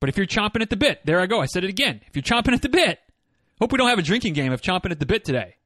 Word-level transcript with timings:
But 0.00 0.08
if 0.08 0.16
you're 0.16 0.26
chomping 0.26 0.62
at 0.62 0.70
the 0.70 0.76
bit, 0.76 1.04
there 1.04 1.20
I 1.20 1.26
go. 1.26 1.40
I 1.40 1.46
said 1.46 1.62
it 1.62 1.70
again. 1.70 2.00
If 2.06 2.16
you're 2.16 2.22
chomping 2.22 2.54
at 2.54 2.62
the 2.62 2.68
bit, 2.70 2.98
hope 3.60 3.70
we 3.70 3.78
don't 3.78 3.88
have 3.88 3.98
a 3.98 4.02
drinking 4.02 4.32
game 4.32 4.52
of 4.52 4.62
chomping 4.62 4.90
at 4.90 4.98
the 4.98 5.06
bit 5.06 5.24
today 5.24 5.56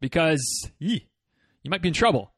because 0.00 0.42
you 0.78 1.00
might 1.68 1.82
be 1.82 1.88
in 1.88 1.94
trouble. 1.94 2.32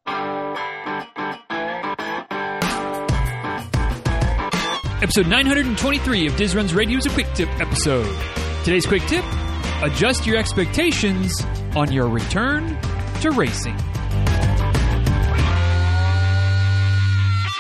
Episode 5.01 5.29
923 5.29 6.27
of 6.27 6.37
Diz 6.37 6.57
Runs 6.57 6.75
Radio 6.75 6.99
is 6.99 7.07
a 7.07 7.11
quick 7.11 7.33
tip 7.35 7.49
episode. 7.61 8.15
Today's 8.65 8.85
quick 8.85 9.03
tip 9.07 9.25
adjust 9.83 10.27
your 10.27 10.37
expectations 10.37 11.33
on 11.77 11.93
your 11.93 12.09
return 12.09 12.77
to 13.21 13.31
racing. 13.31 13.77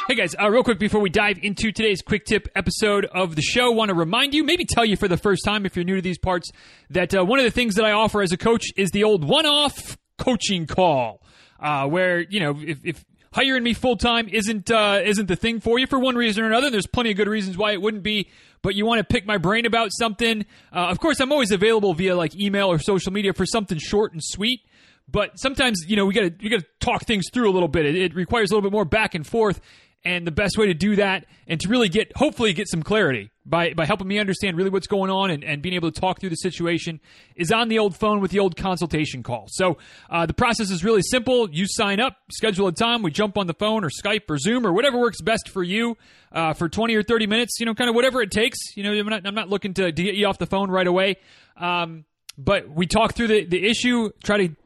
Hey 0.08 0.14
guys, 0.14 0.34
uh, 0.40 0.48
real 0.48 0.62
quick 0.62 0.78
before 0.78 1.02
we 1.02 1.10
dive 1.10 1.36
into 1.42 1.70
today's 1.70 2.00
quick 2.00 2.24
tip 2.24 2.48
episode 2.54 3.04
of 3.04 3.36
the 3.36 3.42
show, 3.42 3.72
want 3.72 3.90
to 3.90 3.94
remind 3.94 4.32
you, 4.32 4.42
maybe 4.42 4.64
tell 4.64 4.86
you 4.86 4.96
for 4.96 5.06
the 5.06 5.18
first 5.18 5.44
time 5.44 5.66
if 5.66 5.76
you're 5.76 5.84
new 5.84 5.96
to 5.96 6.00
these 6.00 6.16
parts, 6.16 6.50
that 6.88 7.14
uh, 7.14 7.22
one 7.22 7.38
of 7.38 7.44
the 7.44 7.50
things 7.50 7.74
that 7.74 7.84
I 7.84 7.92
offer 7.92 8.22
as 8.22 8.32
a 8.32 8.38
coach 8.38 8.68
is 8.74 8.90
the 8.90 9.04
old 9.04 9.22
one-off 9.22 9.98
coaching 10.16 10.66
call, 10.66 11.22
uh, 11.60 11.86
where 11.88 12.20
you 12.20 12.40
know 12.40 12.54
if, 12.58 12.78
if 12.86 13.04
hiring 13.34 13.62
me 13.62 13.74
full 13.74 13.98
time 13.98 14.30
isn't 14.30 14.70
uh, 14.70 15.02
isn't 15.04 15.26
the 15.26 15.36
thing 15.36 15.60
for 15.60 15.78
you 15.78 15.86
for 15.86 15.98
one 15.98 16.14
reason 16.14 16.42
or 16.42 16.46
another. 16.46 16.70
There's 16.70 16.86
plenty 16.86 17.10
of 17.10 17.18
good 17.18 17.28
reasons 17.28 17.58
why 17.58 17.72
it 17.72 17.82
wouldn't 17.82 18.02
be, 18.02 18.30
but 18.62 18.74
you 18.74 18.86
want 18.86 19.00
to 19.00 19.04
pick 19.04 19.26
my 19.26 19.36
brain 19.36 19.66
about 19.66 19.90
something. 19.92 20.46
Uh, 20.72 20.86
of 20.86 21.00
course, 21.00 21.20
I'm 21.20 21.32
always 21.32 21.50
available 21.50 21.92
via 21.92 22.16
like 22.16 22.34
email 22.34 22.68
or 22.72 22.78
social 22.78 23.12
media 23.12 23.34
for 23.34 23.44
something 23.44 23.76
short 23.76 24.14
and 24.14 24.24
sweet. 24.24 24.62
But 25.10 25.38
sometimes 25.38 25.84
you 25.86 25.96
know 25.96 26.06
we 26.06 26.14
got 26.14 26.22
to 26.22 26.34
we 26.42 26.48
got 26.48 26.60
to 26.60 26.66
talk 26.80 27.04
things 27.04 27.26
through 27.30 27.50
a 27.50 27.52
little 27.52 27.68
bit. 27.68 27.84
It, 27.84 27.96
it 27.96 28.14
requires 28.14 28.50
a 28.50 28.54
little 28.54 28.68
bit 28.68 28.72
more 28.72 28.86
back 28.86 29.14
and 29.14 29.26
forth. 29.26 29.60
And 30.08 30.26
the 30.26 30.30
best 30.30 30.56
way 30.56 30.64
to 30.68 30.72
do 30.72 30.96
that 30.96 31.26
and 31.46 31.60
to 31.60 31.68
really 31.68 31.90
get, 31.90 32.16
hopefully, 32.16 32.54
get 32.54 32.66
some 32.66 32.82
clarity 32.82 33.30
by, 33.44 33.74
by 33.74 33.84
helping 33.84 34.08
me 34.08 34.18
understand 34.18 34.56
really 34.56 34.70
what's 34.70 34.86
going 34.86 35.10
on 35.10 35.30
and, 35.30 35.44
and 35.44 35.60
being 35.60 35.74
able 35.74 35.92
to 35.92 36.00
talk 36.00 36.18
through 36.18 36.30
the 36.30 36.36
situation 36.36 36.98
is 37.36 37.52
on 37.52 37.68
the 37.68 37.78
old 37.78 37.94
phone 37.94 38.22
with 38.22 38.30
the 38.30 38.38
old 38.38 38.56
consultation 38.56 39.22
call. 39.22 39.48
So 39.48 39.76
uh, 40.08 40.24
the 40.24 40.32
process 40.32 40.70
is 40.70 40.82
really 40.82 41.02
simple. 41.02 41.50
You 41.50 41.66
sign 41.68 42.00
up, 42.00 42.16
schedule 42.30 42.68
a 42.68 42.72
time, 42.72 43.02
we 43.02 43.10
jump 43.10 43.36
on 43.36 43.48
the 43.48 43.52
phone 43.52 43.84
or 43.84 43.90
Skype 43.90 44.30
or 44.30 44.38
Zoom 44.38 44.66
or 44.66 44.72
whatever 44.72 44.98
works 44.98 45.20
best 45.20 45.50
for 45.50 45.62
you 45.62 45.98
uh, 46.32 46.54
for 46.54 46.70
20 46.70 46.94
or 46.94 47.02
30 47.02 47.26
minutes, 47.26 47.60
you 47.60 47.66
know, 47.66 47.74
kind 47.74 47.90
of 47.90 47.94
whatever 47.94 48.22
it 48.22 48.30
takes. 48.30 48.56
You 48.78 48.84
know, 48.84 48.92
I'm 48.92 49.08
not, 49.10 49.26
I'm 49.26 49.34
not 49.34 49.50
looking 49.50 49.74
to, 49.74 49.92
to 49.92 50.02
get 50.02 50.14
you 50.14 50.26
off 50.26 50.38
the 50.38 50.46
phone 50.46 50.70
right 50.70 50.86
away. 50.86 51.18
Um, 51.58 52.06
but 52.38 52.66
we 52.70 52.86
talk 52.86 53.12
through 53.12 53.26
the, 53.26 53.44
the 53.44 53.68
issue, 53.68 54.08
try 54.24 54.46
to 54.46 54.56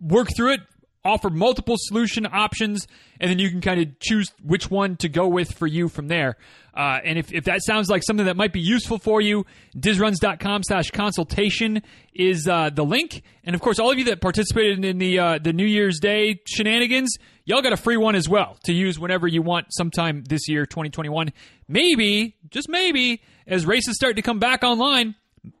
work 0.00 0.28
through 0.34 0.54
it, 0.54 0.60
offer 1.06 1.30
multiple 1.30 1.76
solution 1.78 2.26
options, 2.26 2.86
and 3.20 3.30
then 3.30 3.38
you 3.38 3.50
can 3.50 3.60
kind 3.60 3.80
of 3.80 3.98
choose 4.00 4.32
which 4.42 4.70
one 4.70 4.96
to 4.96 5.08
go 5.08 5.28
with 5.28 5.52
for 5.52 5.66
you 5.66 5.88
from 5.88 6.08
there. 6.08 6.36
Uh, 6.76 6.98
and 7.04 7.18
if, 7.18 7.32
if 7.32 7.44
that 7.44 7.64
sounds 7.64 7.88
like 7.88 8.02
something 8.02 8.26
that 8.26 8.36
might 8.36 8.52
be 8.52 8.60
useful 8.60 8.98
for 8.98 9.20
you, 9.22 9.46
dizruns.com 9.76 10.62
slash 10.62 10.90
consultation 10.90 11.82
is 12.12 12.46
uh, 12.46 12.68
the 12.68 12.84
link. 12.84 13.22
And 13.44 13.54
of 13.54 13.62
course, 13.62 13.78
all 13.78 13.90
of 13.90 13.98
you 13.98 14.04
that 14.06 14.20
participated 14.20 14.84
in 14.84 14.98
the 14.98 15.18
uh, 15.18 15.38
the 15.42 15.54
New 15.54 15.64
Year's 15.64 15.98
Day 15.98 16.40
shenanigans, 16.46 17.16
y'all 17.46 17.62
got 17.62 17.72
a 17.72 17.78
free 17.78 17.96
one 17.96 18.14
as 18.14 18.28
well 18.28 18.58
to 18.64 18.74
use 18.74 18.98
whenever 18.98 19.26
you 19.26 19.40
want 19.40 19.68
sometime 19.70 20.24
this 20.28 20.48
year, 20.48 20.66
2021. 20.66 21.32
Maybe, 21.66 22.36
just 22.50 22.68
maybe, 22.68 23.22
as 23.46 23.64
races 23.64 23.94
start 23.96 24.16
to 24.16 24.22
come 24.22 24.38
back 24.38 24.62
online, 24.62 25.14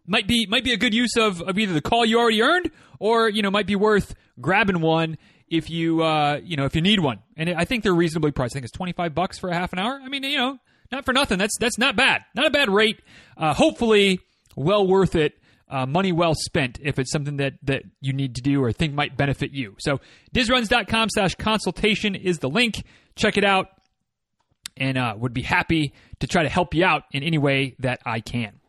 might 0.06 0.26
be 0.26 0.46
might 0.46 0.64
be 0.64 0.72
a 0.72 0.76
good 0.76 0.94
use 0.94 1.16
of, 1.16 1.40
of 1.40 1.58
either 1.58 1.72
the 1.72 1.80
call 1.80 2.04
you 2.04 2.18
already 2.18 2.42
earned 2.42 2.70
or 2.98 3.28
you 3.28 3.42
know 3.42 3.50
might 3.50 3.66
be 3.66 3.76
worth 3.76 4.14
grabbing 4.40 4.80
one 4.80 5.16
if 5.48 5.70
you 5.70 6.02
uh, 6.02 6.40
you 6.42 6.56
know 6.56 6.64
if 6.64 6.74
you 6.74 6.82
need 6.82 7.00
one. 7.00 7.20
And 7.36 7.50
I 7.50 7.64
think 7.64 7.82
they're 7.82 7.94
reasonably 7.94 8.30
priced. 8.30 8.52
I 8.52 8.54
think 8.54 8.64
it's 8.64 8.76
twenty 8.76 8.92
five 8.92 9.14
bucks 9.14 9.38
for 9.38 9.50
a 9.50 9.54
half 9.54 9.72
an 9.72 9.78
hour. 9.78 10.00
I 10.02 10.08
mean, 10.08 10.22
you 10.22 10.38
know, 10.38 10.58
not 10.90 11.04
for 11.04 11.12
nothing. 11.12 11.38
That's 11.38 11.56
that's 11.58 11.78
not 11.78 11.96
bad. 11.96 12.22
Not 12.34 12.46
a 12.46 12.50
bad 12.50 12.70
rate. 12.70 13.00
Uh, 13.36 13.54
hopefully, 13.54 14.20
well 14.54 14.86
worth 14.86 15.14
it. 15.14 15.34
Uh, 15.68 15.84
money 15.84 16.12
well 16.12 16.34
spent 16.36 16.78
if 16.80 16.96
it's 16.96 17.10
something 17.10 17.38
that, 17.38 17.54
that 17.64 17.82
you 18.00 18.12
need 18.12 18.36
to 18.36 18.40
do 18.40 18.62
or 18.62 18.70
think 18.70 18.94
might 18.94 19.16
benefit 19.16 19.50
you. 19.50 19.74
So 19.80 19.98
dizruns.com 20.32 21.08
slash 21.10 21.34
consultation 21.34 22.14
is 22.14 22.38
the 22.38 22.48
link. 22.48 22.84
Check 23.16 23.36
it 23.36 23.44
out 23.44 23.70
and 24.76 24.96
uh, 24.96 25.16
would 25.18 25.34
be 25.34 25.42
happy 25.42 25.92
to 26.20 26.28
try 26.28 26.44
to 26.44 26.48
help 26.48 26.72
you 26.72 26.84
out 26.84 27.02
in 27.10 27.24
any 27.24 27.38
way 27.38 27.74
that 27.80 28.00
I 28.06 28.20
can. 28.20 28.60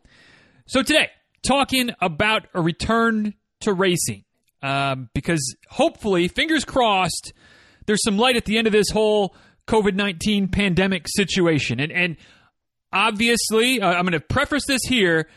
So 0.66 0.82
today, 0.82 1.08
talking 1.46 1.90
about 2.00 2.48
a 2.52 2.60
return 2.60 3.34
to 3.60 3.72
racing 3.72 4.24
um, 4.62 5.08
because 5.14 5.56
hopefully, 5.68 6.28
fingers 6.28 6.64
crossed, 6.64 7.32
there's 7.86 8.02
some 8.02 8.18
light 8.18 8.36
at 8.36 8.44
the 8.44 8.58
end 8.58 8.66
of 8.66 8.72
this 8.72 8.90
whole 8.90 9.34
COVID 9.66 9.94
19 9.94 10.48
pandemic 10.48 11.06
situation. 11.08 11.80
And, 11.80 11.92
and 11.92 12.16
obviously, 12.92 13.80
uh, 13.80 13.92
I'm 13.92 14.02
going 14.02 14.12
to 14.12 14.20
preface 14.20 14.66
this 14.66 14.82
here. 14.82 15.28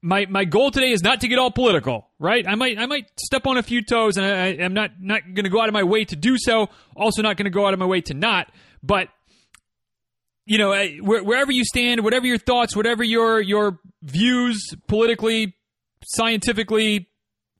My, 0.00 0.26
my 0.26 0.44
goal 0.44 0.70
today 0.70 0.92
is 0.92 1.02
not 1.02 1.22
to 1.22 1.28
get 1.28 1.40
all 1.40 1.50
political, 1.50 2.08
right? 2.20 2.46
I 2.46 2.54
might 2.54 2.78
I 2.78 2.86
might 2.86 3.10
step 3.18 3.48
on 3.48 3.56
a 3.56 3.64
few 3.64 3.82
toes, 3.84 4.16
and 4.16 4.24
I, 4.24 4.64
am 4.64 4.72
not 4.72 4.92
not 5.00 5.22
going 5.22 5.44
to 5.44 5.50
go 5.50 5.60
out 5.60 5.68
of 5.68 5.72
my 5.72 5.82
way 5.82 6.04
to 6.04 6.14
do 6.14 6.36
so. 6.38 6.68
Also, 6.94 7.20
not 7.20 7.36
going 7.36 7.46
to 7.46 7.50
go 7.50 7.66
out 7.66 7.74
of 7.74 7.80
my 7.80 7.86
way 7.86 8.00
to 8.02 8.14
not. 8.14 8.52
But 8.80 9.08
you 10.46 10.56
know, 10.56 10.70
wherever 11.02 11.50
you 11.50 11.64
stand, 11.64 12.04
whatever 12.04 12.26
your 12.26 12.38
thoughts, 12.38 12.76
whatever 12.76 13.02
your 13.02 13.40
your 13.40 13.80
views 14.02 14.72
politically, 14.86 15.56
scientifically, 16.04 17.08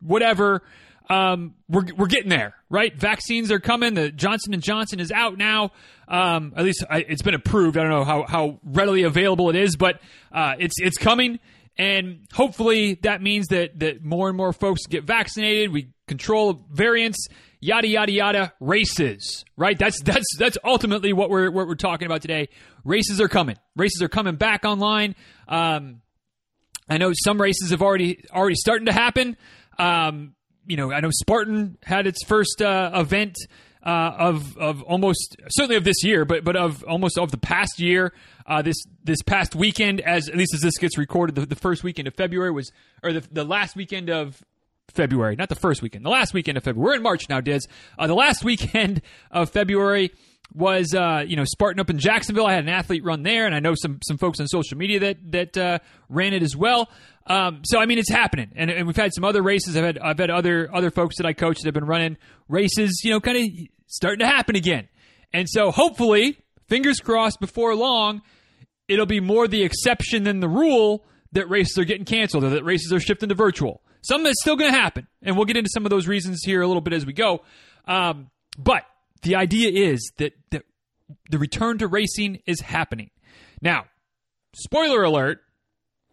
whatever, 0.00 0.62
um, 1.08 1.54
we're 1.68 1.86
we're 1.96 2.06
getting 2.06 2.28
there, 2.28 2.54
right? 2.68 2.94
Vaccines 2.94 3.50
are 3.50 3.60
coming. 3.60 3.94
The 3.94 4.10
Johnson 4.10 4.52
and 4.52 4.62
Johnson 4.62 5.00
is 5.00 5.10
out 5.10 5.38
now. 5.38 5.72
Um, 6.06 6.52
at 6.56 6.64
least 6.64 6.84
I, 6.88 6.98
it's 6.98 7.22
been 7.22 7.34
approved. 7.34 7.76
I 7.76 7.82
don't 7.82 7.90
know 7.90 8.04
how, 8.04 8.24
how 8.26 8.60
readily 8.62 9.02
available 9.04 9.48
it 9.50 9.56
is, 9.56 9.76
but 9.76 10.00
uh, 10.32 10.54
it's 10.58 10.74
it's 10.78 10.98
coming, 10.98 11.38
and 11.78 12.26
hopefully 12.32 12.98
that 13.02 13.22
means 13.22 13.46
that 13.48 13.78
that 13.78 14.04
more 14.04 14.28
and 14.28 14.36
more 14.36 14.52
folks 14.52 14.86
get 14.86 15.04
vaccinated. 15.04 15.72
We 15.72 15.88
control 16.06 16.64
variants, 16.70 17.26
yada 17.60 17.88
yada 17.88 18.12
yada. 18.12 18.52
Races, 18.60 19.46
right? 19.56 19.78
That's 19.78 20.02
that's 20.02 20.26
that's 20.38 20.58
ultimately 20.62 21.14
what 21.14 21.30
we're 21.30 21.50
what 21.50 21.68
we're 21.68 21.74
talking 21.74 22.06
about 22.06 22.20
today. 22.20 22.50
Races 22.84 23.18
are 23.20 23.28
coming. 23.28 23.56
Races 23.76 24.02
are 24.02 24.08
coming 24.08 24.36
back 24.36 24.66
online. 24.66 25.14
Um, 25.48 26.02
I 26.90 26.98
know 26.98 27.12
some 27.14 27.40
races 27.40 27.70
have 27.70 27.80
already 27.80 28.24
already 28.30 28.56
starting 28.56 28.86
to 28.86 28.92
happen. 28.92 29.38
Um, 29.78 30.34
you 30.68 30.76
know, 30.76 30.92
I 30.92 31.00
know 31.00 31.10
Spartan 31.10 31.78
had 31.82 32.06
its 32.06 32.22
first 32.24 32.62
uh, 32.62 32.90
event 32.94 33.36
uh, 33.84 34.12
of 34.18 34.56
of 34.58 34.82
almost 34.82 35.36
certainly 35.48 35.76
of 35.76 35.84
this 35.84 36.04
year, 36.04 36.24
but 36.24 36.44
but 36.44 36.56
of 36.56 36.84
almost 36.84 37.18
of 37.18 37.30
the 37.30 37.38
past 37.38 37.80
year. 37.80 38.12
Uh, 38.46 38.62
this 38.62 38.76
this 39.02 39.22
past 39.22 39.54
weekend, 39.54 40.00
as 40.00 40.28
at 40.28 40.36
least 40.36 40.54
as 40.54 40.60
this 40.60 40.78
gets 40.78 40.96
recorded, 40.96 41.34
the, 41.34 41.46
the 41.46 41.56
first 41.56 41.82
weekend 41.82 42.06
of 42.06 42.14
February 42.14 42.50
was, 42.50 42.70
or 43.02 43.12
the 43.12 43.20
the 43.32 43.44
last 43.44 43.76
weekend 43.76 44.10
of 44.10 44.42
February, 44.88 45.36
not 45.36 45.48
the 45.48 45.54
first 45.54 45.82
weekend, 45.82 46.04
the 46.04 46.10
last 46.10 46.34
weekend 46.34 46.58
of 46.58 46.64
February. 46.64 46.90
We're 46.90 46.96
in 46.96 47.02
March 47.02 47.28
now, 47.28 47.40
Diz. 47.40 47.66
Uh, 47.98 48.06
the 48.06 48.14
last 48.14 48.44
weekend 48.44 49.02
of 49.30 49.50
February 49.50 50.12
was 50.54 50.94
uh, 50.94 51.24
you 51.26 51.36
know 51.36 51.44
Spartan 51.44 51.80
up 51.80 51.90
in 51.90 51.98
Jacksonville. 51.98 52.46
I 52.46 52.52
had 52.52 52.64
an 52.64 52.70
athlete 52.70 53.04
run 53.04 53.22
there, 53.22 53.46
and 53.46 53.54
I 53.54 53.60
know 53.60 53.74
some 53.76 53.98
some 54.02 54.18
folks 54.18 54.40
on 54.40 54.46
social 54.46 54.76
media 54.76 55.00
that 55.00 55.16
that 55.32 55.56
uh, 55.56 55.78
ran 56.08 56.32
it 56.32 56.42
as 56.42 56.56
well. 56.56 56.88
Um, 57.26 57.60
so 57.64 57.78
I 57.78 57.86
mean, 57.86 57.98
it's 57.98 58.10
happening, 58.10 58.50
and, 58.56 58.70
and, 58.70 58.86
we've 58.86 58.96
had 58.96 59.12
some 59.12 59.24
other 59.24 59.42
races. 59.42 59.76
I've 59.76 59.84
had 59.84 59.98
I've 59.98 60.18
had 60.18 60.30
other 60.30 60.74
other 60.74 60.90
folks 60.90 61.16
that 61.18 61.26
I 61.26 61.34
coach 61.34 61.58
that 61.58 61.66
have 61.66 61.74
been 61.74 61.84
running 61.84 62.16
races. 62.48 63.02
You 63.04 63.12
know, 63.12 63.20
kind 63.20 63.36
of 63.36 63.44
starting 63.86 64.20
to 64.20 64.26
happen 64.26 64.56
again, 64.56 64.88
and 65.32 65.48
so 65.48 65.70
hopefully, 65.70 66.38
fingers 66.68 67.00
crossed, 67.00 67.40
before 67.40 67.74
long, 67.74 68.22
it'll 68.88 69.06
be 69.06 69.20
more 69.20 69.46
the 69.46 69.62
exception 69.62 70.24
than 70.24 70.40
the 70.40 70.48
rule 70.48 71.04
that 71.32 71.48
races 71.50 71.76
are 71.78 71.84
getting 71.84 72.06
canceled 72.06 72.44
or 72.44 72.50
that 72.50 72.64
races 72.64 72.92
are 72.92 73.00
shifting 73.00 73.28
to 73.28 73.34
virtual. 73.34 73.82
Some 74.00 74.22
that's 74.22 74.40
still 74.40 74.56
going 74.56 74.72
to 74.72 74.78
happen, 74.78 75.06
and 75.22 75.36
we'll 75.36 75.44
get 75.44 75.58
into 75.58 75.70
some 75.72 75.84
of 75.84 75.90
those 75.90 76.06
reasons 76.06 76.40
here 76.44 76.62
a 76.62 76.66
little 76.66 76.80
bit 76.80 76.94
as 76.94 77.04
we 77.04 77.12
go. 77.12 77.42
Um, 77.86 78.30
but 78.56 78.84
the 79.22 79.36
idea 79.36 79.70
is 79.90 80.12
that, 80.18 80.32
that 80.50 80.64
the 81.30 81.38
return 81.38 81.78
to 81.78 81.86
racing 81.86 82.40
is 82.46 82.60
happening 82.60 83.10
now. 83.60 83.84
Spoiler 84.54 85.02
alert 85.02 85.40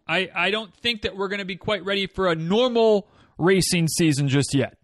I, 0.08 0.30
I 0.36 0.52
don't 0.52 0.74
think 0.76 1.02
that 1.02 1.16
we're 1.16 1.28
going 1.28 1.40
to 1.40 1.46
be 1.46 1.56
quite 1.56 1.84
ready 1.84 2.08
for 2.08 2.28
a 2.28 2.36
normal 2.36 3.08
racing 3.38 3.88
season 3.88 4.28
just 4.28 4.54
yet. 4.54 4.78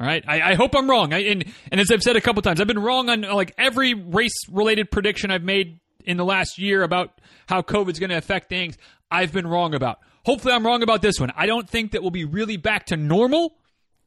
All 0.00 0.06
right, 0.06 0.24
I, 0.26 0.50
I 0.50 0.54
hope 0.54 0.74
I'm 0.74 0.90
wrong. 0.90 1.12
I, 1.12 1.18
and 1.18 1.44
and 1.70 1.80
as 1.80 1.90
I've 1.92 2.02
said 2.02 2.16
a 2.16 2.20
couple 2.20 2.42
times, 2.42 2.60
I've 2.60 2.66
been 2.66 2.80
wrong 2.80 3.08
on 3.08 3.22
like 3.22 3.54
every 3.56 3.94
race 3.94 4.34
related 4.50 4.90
prediction 4.90 5.30
I've 5.30 5.44
made 5.44 5.78
in 6.04 6.16
the 6.16 6.24
last 6.24 6.58
year 6.58 6.82
about 6.82 7.20
how 7.46 7.62
COVID's 7.62 8.00
going 8.00 8.10
to 8.10 8.16
affect 8.16 8.48
things. 8.48 8.76
I've 9.10 9.32
been 9.32 9.46
wrong 9.46 9.72
about. 9.74 10.00
Hopefully, 10.24 10.52
I'm 10.52 10.66
wrong 10.66 10.82
about 10.82 11.00
this 11.00 11.20
one. 11.20 11.32
I 11.36 11.46
don't 11.46 11.68
think 11.68 11.92
that 11.92 12.02
we'll 12.02 12.10
be 12.10 12.24
really 12.24 12.56
back 12.56 12.86
to 12.86 12.96
normal, 12.96 13.54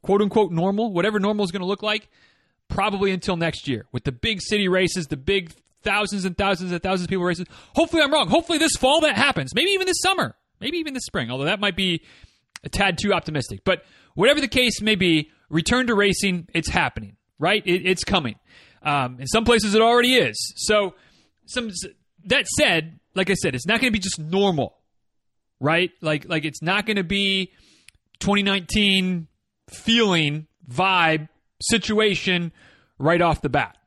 quote 0.01 0.21
unquote 0.21 0.51
normal, 0.51 0.91
whatever 0.91 1.21
normal 1.21 1.45
is 1.45 1.51
going 1.51 1.61
to 1.61 1.67
look 1.67 1.83
like, 1.83 2.09
probably 2.69 3.11
until 3.11 3.37
next 3.37 3.67
year 3.67 3.85
with 3.91 4.03
the 4.03 4.11
big 4.11 4.41
city 4.41 4.67
races, 4.67 5.07
the 5.07 5.17
big 5.17 5.53
thousands 5.83 6.25
and 6.25 6.37
thousands 6.37 6.71
and 6.71 6.81
thousands 6.81 7.05
of 7.05 7.09
people 7.09 7.25
races. 7.25 7.45
Hopefully, 7.75 8.01
I'm 8.01 8.11
wrong. 8.11 8.27
Hopefully, 8.27 8.57
this 8.57 8.75
fall 8.77 9.01
that 9.01 9.15
happens. 9.15 9.53
Maybe 9.55 9.71
even 9.71 9.87
this 9.87 9.99
summer 10.01 10.35
maybe 10.59 10.77
even 10.77 10.93
this 10.93 11.05
spring, 11.05 11.29
although 11.31 11.45
that 11.45 11.59
might 11.59 11.75
be 11.75 12.01
a 12.63 12.69
tad 12.69 12.97
too 12.97 13.13
optimistic. 13.13 13.61
But 13.63 13.83
whatever 14.15 14.41
the 14.41 14.47
case 14.47 14.81
may 14.81 14.95
be, 14.95 15.31
return 15.49 15.87
to 15.87 15.95
racing, 15.95 16.47
it's 16.53 16.69
happening, 16.69 17.17
right? 17.39 17.65
It, 17.65 17.85
it's 17.85 18.03
coming. 18.03 18.35
Um, 18.83 19.19
in 19.19 19.27
some 19.27 19.45
places, 19.45 19.75
it 19.75 19.81
already 19.81 20.15
is. 20.15 20.53
So, 20.55 20.95
some 21.45 21.71
that 22.25 22.47
said, 22.47 22.99
like 23.15 23.29
I 23.29 23.33
said, 23.33 23.55
it's 23.55 23.65
not 23.65 23.79
going 23.79 23.91
to 23.91 23.97
be 23.97 24.01
just 24.01 24.19
normal, 24.19 24.77
right? 25.59 25.91
Like 26.01 26.27
like 26.27 26.45
it's 26.45 26.61
not 26.61 26.85
going 26.85 26.97
to 26.97 27.03
be 27.03 27.51
2019 28.19 29.27
feeling, 29.69 30.47
vibe, 30.69 31.29
situation 31.61 32.51
right 32.97 33.21
off 33.21 33.41
the 33.41 33.49
bat. 33.49 33.77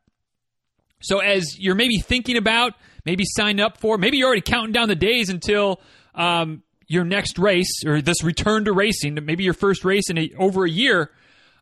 So 1.01 1.19
as 1.19 1.59
you're 1.59 1.75
maybe 1.75 1.99
thinking 1.99 2.37
about, 2.37 2.75
maybe 3.05 3.25
signed 3.27 3.61
up 3.61 3.79
for, 3.79 3.97
maybe 3.99 4.19
you're 4.19 4.27
already 4.27 4.43
counting 4.43 4.73
down 4.73 4.89
the 4.89 4.95
days 4.97 5.31
until 5.31 5.81
um, 6.15 6.63
your 6.87 7.05
next 7.05 7.39
race 7.39 7.85
or 7.87 8.03
this 8.03 8.23
return 8.23 8.67
to 8.67 8.73
racing, 8.73 9.19
maybe 9.25 9.45
your 9.45 9.55
first 9.55 9.85
race 9.85 10.11
in 10.11 10.19
a, 10.19 10.31
over 10.39 10.65
a 10.65 10.71
year. 10.71 11.11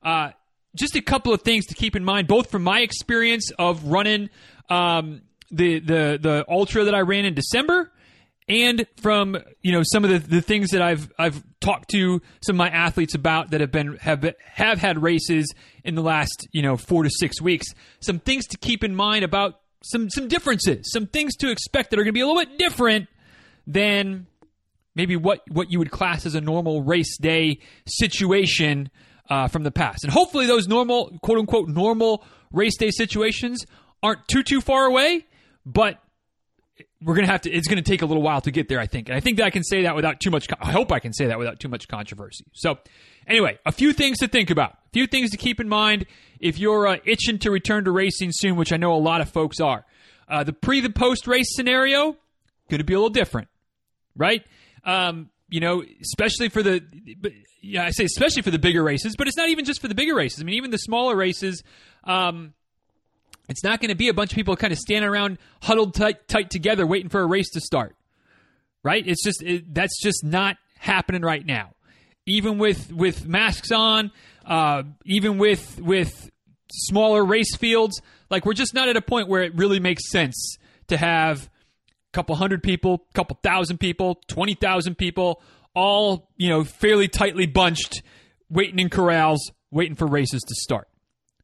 Uh, 0.02 0.31
just 0.75 0.96
a 0.96 1.02
couple 1.02 1.32
of 1.32 1.43
things 1.43 1.66
to 1.66 1.75
keep 1.75 1.96
in 1.96 2.05
mind, 2.05 2.28
both 2.28 2.50
from 2.50 2.62
my 2.62 2.81
experience 2.81 3.50
of 3.58 3.84
running 3.84 4.31
um, 4.69 5.22
the 5.50 5.81
the 5.81 6.19
the 6.20 6.44
ultra 6.49 6.84
that 6.84 6.94
I 6.94 7.00
ran 7.00 7.25
in 7.25 7.34
December, 7.34 7.90
and 8.49 8.87
from 8.97 9.37
you 9.62 9.73
know 9.73 9.83
some 9.85 10.05
of 10.05 10.11
the, 10.11 10.19
the 10.19 10.41
things 10.41 10.71
that 10.71 10.83
I've 10.83 11.12
I've 11.19 11.43
talked 11.61 11.91
to 11.91 12.23
some 12.41 12.56
of 12.56 12.59
my 12.59 12.71
athletes 12.71 13.15
about 13.15 13.50
that 13.50 13.61
have 13.61 13.71
been 13.71 13.97
have 13.97 14.25
have 14.55 14.79
had 14.79 15.03
races 15.03 15.53
in 15.85 15.95
the 15.95 16.03
last 16.03 16.49
you 16.53 16.62
know 16.62 16.77
four 16.77 17.03
to 17.03 17.11
six 17.11 17.41
weeks. 17.41 17.67
Some 18.00 18.19
things 18.19 18.47
to 18.49 18.59
keep 18.59 18.83
in 18.83 18.95
mind 18.95 19.25
about 19.25 19.61
some 19.83 20.09
some 20.11 20.29
differences, 20.29 20.91
some 20.93 21.06
things 21.06 21.37
to 21.37 21.50
expect 21.50 21.91
that 21.91 21.99
are 21.99 22.05
going 22.05 22.15
to 22.15 22.19
be 22.19 22.21
a 22.21 22.27
little 22.27 22.43
bit 22.43 22.59
different 22.59 23.09
than 23.67 24.27
maybe 24.95 25.17
what 25.17 25.43
what 25.50 25.71
you 25.71 25.79
would 25.79 25.91
class 25.91 26.27
as 26.27 26.35
a 26.35 26.41
normal 26.41 26.83
race 26.83 27.17
day 27.19 27.61
situation 27.87 28.91
uh, 29.29 29.49
from 29.49 29.62
the 29.62 29.71
past. 29.71 30.05
And 30.05 30.12
hopefully, 30.12 30.47
those 30.47 30.67
normal 30.67 31.19
quote 31.23 31.39
unquote 31.39 31.69
normal 31.69 32.25
race 32.50 32.77
day 32.77 32.91
situations 32.91 33.67
aren't 34.03 34.27
too 34.29 34.43
too 34.43 34.61
far 34.61 34.87
away, 34.87 35.27
but 35.67 36.03
we're 37.03 37.15
gonna 37.15 37.29
have 37.29 37.43
to. 37.43 37.50
It's 37.50 37.69
gonna 37.69 37.83
take 37.83 38.03
a 38.03 38.06
little 38.06 38.23
while 38.23 38.41
to 38.41 38.50
get 38.50 38.69
there, 38.69 38.81
I 38.81 38.87
think. 38.87 39.09
And 39.09 39.17
I 39.17 39.21
think 39.21 39.37
that 39.39 39.45
I 39.45 39.50
can 39.50 39.62
say 39.62 39.83
that 39.83 39.95
without 39.95 40.21
too 40.21 40.31
much. 40.31 40.49
I 40.61 40.73
hope 40.73 40.91
I 40.93 40.99
can 40.99 41.12
say 41.12 41.27
that 41.27 41.39
without 41.39 41.61
too 41.61 41.69
much 41.69 41.89
controversy. 41.89 42.45
So, 42.53 42.79
anyway, 43.27 43.59
a 43.65 43.73
few 43.73 43.93
things 43.93 44.19
to 44.19 44.29
think 44.29 44.50
about, 44.50 44.73
a 44.73 44.91
few 44.93 45.06
things 45.06 45.31
to 45.31 45.37
keep 45.37 45.61
in 45.61 45.69
mind 45.69 46.06
if 46.41 46.59
you're 46.59 46.87
uh, 46.87 46.97
itching 47.05 47.39
to 47.41 47.50
return 47.50 47.85
to 47.85 47.91
racing 47.91 48.31
soon, 48.33 48.56
which 48.56 48.73
I 48.73 48.77
know 48.77 48.95
a 48.95 48.99
lot 48.99 49.21
of 49.21 49.29
folks 49.29 49.61
are. 49.61 49.85
Uh, 50.29 50.45
the 50.45 50.53
pre 50.53 50.81
the 50.81 50.91
post 50.91 51.27
race 51.27 51.55
scenario 51.55 52.17
going 52.69 52.79
to 52.79 52.85
be 52.85 52.95
a 52.95 52.99
little 52.99 53.09
different, 53.11 53.49
right? 54.15 54.45
Um, 54.85 55.31
you 55.49 55.61
know, 55.61 55.83
especially 56.03 56.50
for 56.50 56.62
the, 56.62 56.83
yeah, 57.62 57.85
I 57.85 57.91
say 57.91 58.05
especially 58.05 58.43
for 58.43 58.50
the 58.50 58.59
bigger 58.59 58.83
races, 58.83 59.15
but 59.17 59.27
it's 59.27 59.37
not 59.37 59.49
even 59.49 59.65
just 59.65 59.81
for 59.81 59.89
the 59.89 59.95
bigger 59.95 60.15
races. 60.15 60.41
I 60.41 60.45
mean, 60.45 60.56
even 60.56 60.71
the 60.71 60.79
smaller 60.79 61.17
races, 61.17 61.62
um, 62.05 62.53
it's 63.49 63.65
not 63.65 63.81
going 63.81 63.89
to 63.89 63.97
be 63.97 64.09
a 64.09 64.15
bunch 64.15 64.33
of 64.33 64.37
people 64.37 64.56
kind 64.56 64.73
of 64.73 64.79
standing 64.79 65.09
around 65.09 65.39
huddled 65.62 65.95
tight, 65.95 66.29
tight 66.29 66.50
together 66.50 66.87
waiting 66.87 67.09
for 67.09 67.21
a 67.21 67.27
race 67.27 67.50
to 67.50 67.61
start, 67.61 67.97
right? 68.85 69.06
It's 69.06 69.23
just 69.23 69.43
it, 69.43 69.73
that's 69.75 70.00
just 70.03 70.25
not 70.25 70.56
happening 70.79 71.23
right 71.23 71.45
now. 71.45 71.75
Even 72.27 72.59
with 72.59 72.93
with 72.93 73.27
masks 73.27 73.73
on, 73.73 74.11
uh, 74.45 74.83
even 75.06 75.39
with 75.39 75.81
with 75.81 76.31
smaller 76.71 77.25
race 77.25 77.56
fields, 77.56 78.03
like 78.31 78.45
we're 78.45 78.53
just 78.53 78.75
not 78.75 78.89
at 78.89 78.97
a 78.97 79.03
point 79.03 79.29
where 79.29 79.43
it 79.43 79.55
really 79.55 79.81
makes 79.81 80.11
sense 80.11 80.59
to 80.89 80.99
have 80.99 81.45
a 81.45 81.49
couple 82.12 82.35
hundred 82.37 82.62
people, 82.62 83.06
a 83.11 83.12
couple 83.15 83.39
thousand 83.43 83.79
people, 83.79 84.21
twenty 84.27 84.55
thousand 84.55 84.97
people, 84.97 85.43
all 85.75 86.29
you 86.37 86.50
know, 86.50 86.65
fairly 86.65 87.09
tightly 87.09 87.47
bunched, 87.47 88.03
waiting 88.50 88.79
in 88.79 88.91
corrals, 88.91 89.50
waiting 89.71 89.95
for 89.95 90.06
races 90.06 90.43
to 90.43 90.55
start. 90.55 90.89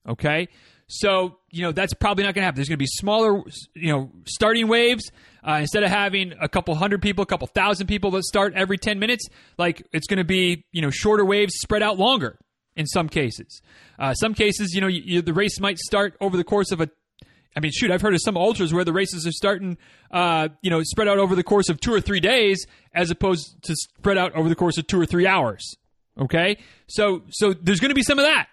Okay, 0.07 0.49
so, 0.87 1.39
you 1.51 1.63
know, 1.63 1.73
that's 1.73 1.95
probably 1.95 2.25
not 2.25 2.35
going 2.35 2.43
to 2.43 2.47
happen. 2.47 2.57
There's 2.57 2.69
going 2.69 2.79
to 2.79 2.83
be 2.83 2.87
smaller, 2.87 3.43
you 3.75 3.93
know, 3.93 4.11
starting 4.27 4.69
waves. 4.69 5.11
Uh, 5.47 5.59
instead 5.61 5.83
of 5.83 5.91
having 5.91 6.33
a 6.41 6.49
couple 6.49 6.75
hundred 6.75 7.03
people, 7.03 7.23
a 7.23 7.27
couple 7.27 7.47
thousand 7.49 7.87
people 7.87 8.11
that 8.13 8.25
start 8.25 8.55
every 8.55 8.79
10 8.79 8.99
minutes, 8.99 9.27
like 9.59 9.87
it's 9.93 10.07
going 10.07 10.19
to 10.19 10.25
be, 10.25 10.65
you 10.73 10.81
know, 10.81 10.91
shorter 10.91 11.25
waves 11.25 11.55
spread 11.57 11.83
out 11.83 11.99
longer 11.99 12.39
in 12.77 12.87
some 12.87 13.09
cases. 13.09 13.61
Uh, 13.99 14.15
some 14.15 14.35
cases, 14.35 14.73
you 14.75 14.81
know, 14.81 14.87
you, 14.87 15.03
you, 15.05 15.23
the 15.23 15.35
race 15.35 15.61
might 15.61 15.79
start 15.79 16.17
over 16.21 16.37
the 16.37 16.45
course 16.45 16.73
of 16.73 16.81
a 16.81 16.89
I 17.57 17.61
mean, 17.61 17.71
shoot, 17.73 17.91
I've 17.91 18.03
heard 18.03 18.15
of 18.15 18.21
some 18.21 18.37
ultras 18.37 18.75
where 18.75 18.85
the 18.85 18.93
races 18.93 19.27
are 19.27 19.33
starting, 19.33 19.79
uh, 20.11 20.49
you 20.61 20.71
know, 20.71 20.83
spread 20.83 21.07
out 21.07 21.19
over 21.19 21.37
the 21.37 21.45
course 21.45 21.69
of 21.69 21.79
two 21.81 21.95
or 21.95 22.01
three 22.01 22.19
days, 22.19 22.67
as 22.93 23.11
opposed 23.13 23.63
to 23.63 23.77
spread 23.77 24.19
out 24.19 24.35
over 24.35 24.49
the 24.49 24.57
course 24.57 24.77
of 24.77 24.87
two 24.89 25.01
or 25.01 25.07
three 25.07 25.27
hours. 25.27 25.77
Okay, 26.19 26.59
so 26.87 27.23
so 27.31 27.53
there's 27.53 27.81
going 27.81 27.91
to 27.91 27.95
be 27.95 28.03
some 28.03 28.19
of 28.19 28.25
that, 28.25 28.49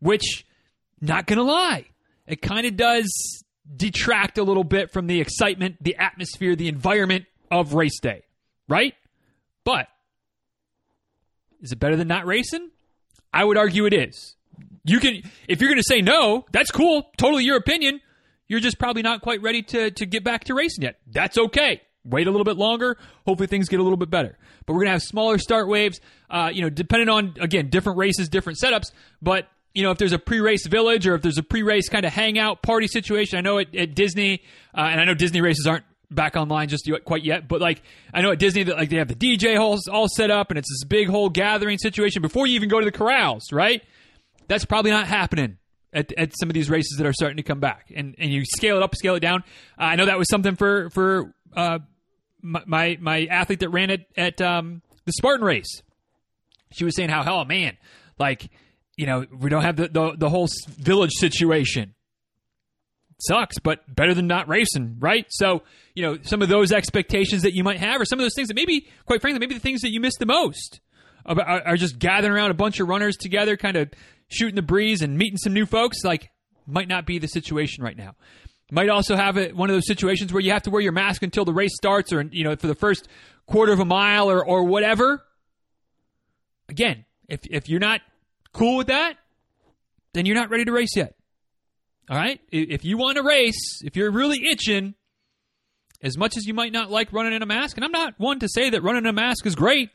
which 0.00 0.46
not 1.02 1.26
going 1.26 1.38
to 1.38 1.44
lie, 1.44 1.86
it 2.26 2.40
kind 2.40 2.66
of 2.66 2.76
does 2.76 3.44
detract 3.76 4.38
a 4.38 4.42
little 4.42 4.64
bit 4.64 4.90
from 4.90 5.06
the 5.06 5.20
excitement, 5.20 5.76
the 5.80 5.96
atmosphere, 5.96 6.56
the 6.56 6.68
environment 6.68 7.26
of 7.50 7.74
race 7.74 8.00
day, 8.00 8.22
right? 8.68 8.94
But 9.64 9.88
is 11.60 11.72
it 11.72 11.78
better 11.78 11.96
than 11.96 12.08
not 12.08 12.26
racing? 12.26 12.70
I 13.32 13.44
would 13.44 13.56
argue 13.56 13.86
it 13.86 13.94
is. 13.94 14.36
You 14.84 14.98
can, 14.98 15.22
if 15.48 15.60
you're 15.60 15.68
going 15.68 15.78
to 15.78 15.84
say 15.86 16.00
no, 16.00 16.44
that's 16.52 16.70
cool. 16.70 17.10
Totally 17.16 17.44
your 17.44 17.56
opinion. 17.56 18.00
You're 18.48 18.60
just 18.60 18.78
probably 18.78 19.02
not 19.02 19.22
quite 19.22 19.40
ready 19.40 19.62
to, 19.62 19.90
to 19.92 20.06
get 20.06 20.24
back 20.24 20.44
to 20.44 20.54
racing 20.54 20.82
yet. 20.82 20.98
That's 21.06 21.38
okay. 21.38 21.80
Wait 22.04 22.26
a 22.26 22.30
little 22.30 22.44
bit 22.44 22.56
longer. 22.56 22.98
Hopefully 23.24 23.46
things 23.46 23.68
get 23.68 23.78
a 23.78 23.82
little 23.82 23.96
bit 23.96 24.10
better. 24.10 24.36
But 24.66 24.72
we're 24.72 24.80
going 24.80 24.88
to 24.88 24.92
have 24.92 25.02
smaller 25.02 25.38
start 25.38 25.68
waves, 25.68 26.00
uh, 26.28 26.50
you 26.52 26.62
know, 26.62 26.68
depending 26.68 27.08
on, 27.08 27.34
again, 27.40 27.70
different 27.70 27.98
races, 27.98 28.28
different 28.28 28.58
setups. 28.58 28.90
But 29.22 29.46
you 29.74 29.82
know, 29.82 29.90
if 29.90 29.98
there's 29.98 30.12
a 30.12 30.18
pre-race 30.18 30.66
village 30.66 31.06
or 31.06 31.14
if 31.14 31.22
there's 31.22 31.38
a 31.38 31.42
pre-race 31.42 31.88
kind 31.88 32.04
of 32.04 32.12
hangout 32.12 32.62
party 32.62 32.86
situation. 32.86 33.38
I 33.38 33.40
know 33.40 33.58
at, 33.58 33.74
at 33.74 33.94
Disney, 33.94 34.42
uh, 34.76 34.80
and 34.82 35.00
I 35.00 35.04
know 35.04 35.14
Disney 35.14 35.40
races 35.40 35.66
aren't 35.66 35.84
back 36.10 36.36
online 36.36 36.68
just 36.68 36.90
quite 37.04 37.24
yet, 37.24 37.48
but 37.48 37.60
like 37.60 37.82
I 38.12 38.20
know 38.20 38.32
at 38.32 38.38
Disney 38.38 38.64
that 38.64 38.76
like 38.76 38.90
they 38.90 38.96
have 38.96 39.08
the 39.08 39.14
DJ 39.14 39.56
halls 39.56 39.88
all 39.88 40.08
set 40.08 40.30
up 40.30 40.50
and 40.50 40.58
it's 40.58 40.68
this 40.68 40.84
big 40.84 41.08
whole 41.08 41.30
gathering 41.30 41.78
situation 41.78 42.20
before 42.22 42.46
you 42.46 42.54
even 42.54 42.68
go 42.68 42.80
to 42.80 42.84
the 42.84 42.92
corrals, 42.92 43.50
right? 43.52 43.82
That's 44.48 44.64
probably 44.64 44.90
not 44.90 45.06
happening 45.06 45.56
at, 45.92 46.12
at 46.18 46.32
some 46.38 46.50
of 46.50 46.54
these 46.54 46.68
races 46.70 46.96
that 46.98 47.06
are 47.06 47.12
starting 47.12 47.36
to 47.36 47.42
come 47.42 47.60
back, 47.60 47.90
and 47.94 48.14
and 48.18 48.30
you 48.30 48.44
scale 48.44 48.76
it 48.76 48.82
up, 48.82 48.94
scale 48.94 49.14
it 49.14 49.20
down. 49.20 49.44
Uh, 49.78 49.84
I 49.84 49.96
know 49.96 50.06
that 50.06 50.18
was 50.18 50.28
something 50.28 50.56
for 50.56 50.90
for 50.90 51.32
uh, 51.56 51.78
my, 52.42 52.62
my, 52.66 52.98
my 53.00 53.24
athlete 53.26 53.60
that 53.60 53.70
ran 53.70 53.90
it 53.90 54.06
at 54.16 54.40
um, 54.40 54.82
the 55.04 55.12
Spartan 55.12 55.44
race. 55.44 55.82
She 56.72 56.84
was 56.84 56.96
saying 56.96 57.10
how 57.10 57.22
hell 57.22 57.44
man, 57.44 57.76
like 58.18 58.50
you 59.02 59.06
know, 59.06 59.26
we 59.36 59.50
don't 59.50 59.62
have 59.62 59.74
the, 59.74 59.88
the, 59.88 60.14
the 60.16 60.30
whole 60.30 60.46
village 60.78 61.10
situation. 61.14 61.96
sucks, 63.22 63.58
but 63.58 63.80
better 63.92 64.14
than 64.14 64.26
not 64.26 64.48
racing, 64.48 64.96
right? 64.98 65.26
So, 65.30 65.62
you 65.94 66.02
know, 66.02 66.18
some 66.22 66.42
of 66.42 66.48
those 66.48 66.72
expectations 66.72 67.42
that 67.42 67.54
you 67.54 67.64
might 67.64 67.78
have, 67.78 68.00
or 68.00 68.04
some 68.04 68.18
of 68.18 68.24
those 68.24 68.34
things 68.34 68.48
that 68.48 68.54
maybe, 68.54 68.88
quite 69.06 69.20
frankly, 69.20 69.38
maybe 69.38 69.54
the 69.54 69.60
things 69.60 69.80
that 69.82 69.90
you 69.90 70.00
miss 70.00 70.16
the 70.18 70.26
most 70.26 70.80
are, 71.24 71.40
are 71.40 71.76
just 71.76 71.98
gathering 71.98 72.32
around 72.32 72.50
a 72.50 72.54
bunch 72.54 72.80
of 72.80 72.88
runners 72.88 73.16
together, 73.16 73.56
kind 73.56 73.76
of 73.76 73.90
shooting 74.28 74.56
the 74.56 74.62
breeze 74.62 75.02
and 75.02 75.16
meeting 75.16 75.36
some 75.36 75.52
new 75.52 75.66
folks. 75.66 76.04
Like, 76.04 76.30
might 76.66 76.88
not 76.88 77.06
be 77.06 77.18
the 77.18 77.28
situation 77.28 77.82
right 77.84 77.96
now. 77.96 78.14
Might 78.70 78.88
also 78.88 79.16
have 79.16 79.36
it, 79.36 79.54
one 79.54 79.68
of 79.68 79.76
those 79.76 79.86
situations 79.86 80.32
where 80.32 80.40
you 80.40 80.52
have 80.52 80.62
to 80.62 80.70
wear 80.70 80.80
your 80.80 80.92
mask 80.92 81.22
until 81.22 81.44
the 81.44 81.52
race 81.52 81.74
starts, 81.74 82.12
or 82.12 82.22
you 82.22 82.44
know, 82.44 82.56
for 82.56 82.68
the 82.68 82.74
first 82.74 83.06
quarter 83.46 83.72
of 83.72 83.80
a 83.80 83.84
mile, 83.84 84.30
or 84.30 84.44
or 84.44 84.64
whatever. 84.64 85.22
Again, 86.70 87.04
if 87.28 87.40
if 87.50 87.68
you're 87.68 87.80
not 87.80 88.00
cool 88.52 88.76
with 88.76 88.88
that, 88.88 89.16
then 90.14 90.26
you're 90.26 90.36
not 90.36 90.50
ready 90.50 90.64
to 90.64 90.72
race 90.72 90.96
yet. 90.96 91.14
All 92.10 92.16
right? 92.16 92.40
If 92.50 92.84
you 92.84 92.98
want 92.98 93.16
to 93.16 93.22
race, 93.22 93.80
if 93.82 93.96
you're 93.96 94.10
really 94.10 94.44
itching, 94.50 94.94
as 96.02 96.18
much 96.18 96.36
as 96.36 96.46
you 96.46 96.54
might 96.54 96.72
not 96.72 96.90
like 96.90 97.12
running 97.12 97.32
in 97.32 97.42
a 97.42 97.46
mask, 97.46 97.76
and 97.76 97.84
I'm 97.84 97.92
not 97.92 98.14
one 98.18 98.40
to 98.40 98.48
say 98.48 98.70
that 98.70 98.82
running 98.82 99.04
in 99.04 99.08
a 99.08 99.12
mask 99.12 99.46
is 99.46 99.54
great, 99.54 99.90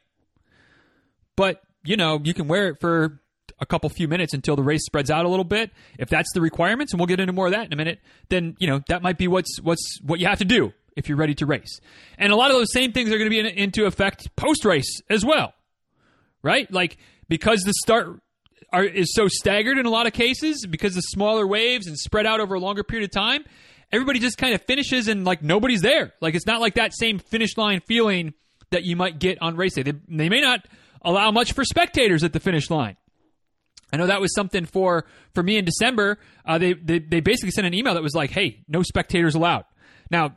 but 1.35 1.61
you 1.83 1.97
know, 1.97 2.19
you 2.23 2.33
can 2.33 2.47
wear 2.47 2.69
it 2.69 2.79
for 2.79 3.21
a 3.59 3.65
couple 3.65 3.89
few 3.89 4.07
minutes 4.07 4.33
until 4.33 4.55
the 4.55 4.63
race 4.63 4.85
spreads 4.85 5.09
out 5.09 5.25
a 5.25 5.29
little 5.29 5.45
bit. 5.45 5.71
If 5.97 6.09
that's 6.09 6.31
the 6.33 6.41
requirements, 6.41 6.93
and 6.93 6.99
we'll 6.99 7.07
get 7.07 7.19
into 7.19 7.33
more 7.33 7.47
of 7.47 7.53
that 7.53 7.65
in 7.65 7.73
a 7.73 7.75
minute, 7.75 7.99
then 8.29 8.55
you 8.59 8.67
know 8.67 8.81
that 8.87 9.01
might 9.01 9.17
be 9.17 9.27
what's 9.27 9.59
what's 9.61 9.99
what 10.01 10.19
you 10.19 10.27
have 10.27 10.39
to 10.39 10.45
do 10.45 10.73
if 10.95 11.09
you're 11.09 11.17
ready 11.17 11.35
to 11.35 11.45
race. 11.45 11.79
And 12.17 12.31
a 12.31 12.35
lot 12.35 12.51
of 12.51 12.57
those 12.57 12.71
same 12.71 12.91
things 12.91 13.09
are 13.11 13.17
going 13.17 13.29
to 13.29 13.29
be 13.29 13.39
in, 13.39 13.45
into 13.45 13.85
effect 13.85 14.35
post 14.35 14.65
race 14.65 15.01
as 15.09 15.23
well, 15.25 15.53
right? 16.41 16.71
Like 16.71 16.97
because 17.29 17.61
the 17.61 17.73
start 17.83 18.19
are, 18.71 18.83
is 18.83 19.13
so 19.13 19.27
staggered 19.27 19.77
in 19.77 19.85
a 19.85 19.89
lot 19.89 20.07
of 20.07 20.13
cases 20.13 20.65
because 20.65 20.95
of 20.97 21.03
smaller 21.05 21.47
waves 21.47 21.87
and 21.87 21.97
spread 21.97 22.25
out 22.25 22.39
over 22.39 22.55
a 22.55 22.59
longer 22.59 22.83
period 22.83 23.05
of 23.05 23.11
time. 23.11 23.43
Everybody 23.91 24.19
just 24.19 24.37
kind 24.37 24.53
of 24.53 24.61
finishes 24.63 25.07
and 25.07 25.23
like 25.23 25.41
nobody's 25.41 25.81
there. 25.81 26.13
Like 26.19 26.35
it's 26.35 26.45
not 26.45 26.59
like 26.59 26.75
that 26.75 26.93
same 26.93 27.19
finish 27.19 27.57
line 27.57 27.81
feeling 27.87 28.33
that 28.71 28.83
you 28.83 28.95
might 28.95 29.19
get 29.19 29.41
on 29.41 29.55
race 29.55 29.75
day. 29.75 29.83
They, 29.83 29.93
they 30.09 30.29
may 30.29 30.41
not 30.41 30.67
allow 31.01 31.31
much 31.31 31.53
for 31.53 31.63
spectators 31.63 32.23
at 32.23 32.33
the 32.33 32.39
finish 32.39 32.69
line. 32.69 32.97
I 33.91 33.97
know 33.97 34.07
that 34.07 34.19
was 34.19 34.33
something 34.35 34.65
for 34.65 35.05
for 35.33 35.41
me 35.41 35.57
in 35.57 35.63
December. 35.63 36.19
Uh, 36.45 36.57
they, 36.57 36.73
they 36.73 36.99
they 36.99 37.19
basically 37.21 37.51
sent 37.51 37.65
an 37.65 37.73
email 37.73 37.93
that 37.93 38.03
was 38.03 38.13
like, 38.13 38.31
"Hey, 38.31 38.65
no 38.67 38.83
spectators 38.83 39.33
allowed." 39.33 39.63
Now, 40.11 40.35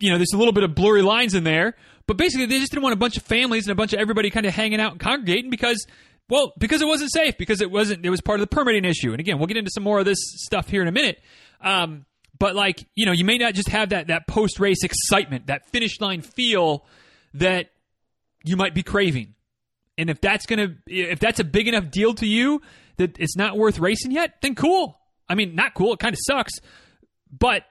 you 0.00 0.10
know, 0.10 0.18
there's 0.18 0.32
a 0.34 0.36
little 0.36 0.52
bit 0.52 0.64
of 0.64 0.74
blurry 0.74 1.02
lines 1.02 1.34
in 1.34 1.44
there, 1.44 1.76
but 2.06 2.16
basically 2.16 2.46
they 2.46 2.58
just 2.58 2.72
didn't 2.72 2.82
want 2.82 2.94
a 2.94 2.98
bunch 2.98 3.16
of 3.16 3.22
families 3.22 3.66
and 3.66 3.72
a 3.72 3.76
bunch 3.76 3.92
of 3.92 4.00
everybody 4.00 4.30
kind 4.30 4.44
of 4.44 4.52
hanging 4.52 4.80
out 4.80 4.92
and 4.92 5.00
congregating 5.00 5.50
because 5.50 5.86
well, 6.28 6.52
because 6.58 6.80
it 6.80 6.86
wasn't 6.86 7.12
safe, 7.12 7.36
because 7.36 7.60
it 7.60 7.70
wasn't. 7.70 8.04
It 8.04 8.10
was 8.10 8.20
part 8.20 8.40
of 8.40 8.48
the 8.48 8.54
permitting 8.54 8.84
issue. 8.84 9.12
And 9.12 9.20
again, 9.20 9.38
we'll 9.38 9.46
get 9.46 9.56
into 9.56 9.70
some 9.72 9.82
more 9.82 9.98
of 9.98 10.04
this 10.04 10.18
stuff 10.20 10.68
here 10.68 10.82
in 10.82 10.88
a 10.88 10.92
minute. 10.92 11.20
Um, 11.60 12.06
but 12.38 12.54
like 12.54 12.86
you 12.94 13.06
know, 13.06 13.12
you 13.12 13.24
may 13.24 13.38
not 13.38 13.54
just 13.54 13.68
have 13.68 13.90
that 13.90 14.08
that 14.08 14.26
post 14.26 14.58
race 14.58 14.82
excitement, 14.82 15.48
that 15.48 15.66
finish 15.70 16.00
line 16.00 16.22
feel 16.22 16.84
that 17.34 17.70
you 18.44 18.56
might 18.56 18.74
be 18.74 18.82
craving. 18.82 19.34
And 19.96 20.10
if 20.10 20.20
that's 20.20 20.46
to 20.46 20.74
if 20.86 21.20
that's 21.20 21.40
a 21.40 21.44
big 21.44 21.68
enough 21.68 21.90
deal 21.90 22.14
to 22.14 22.26
you 22.26 22.62
that 22.96 23.18
it's 23.18 23.36
not 23.36 23.56
worth 23.56 23.78
racing 23.78 24.10
yet, 24.10 24.40
then 24.42 24.54
cool. 24.54 24.98
I 25.28 25.34
mean, 25.34 25.54
not 25.54 25.74
cool, 25.74 25.94
it 25.94 25.98
kind 25.98 26.14
of 26.14 26.18
sucks, 26.22 26.52
but 27.30 27.62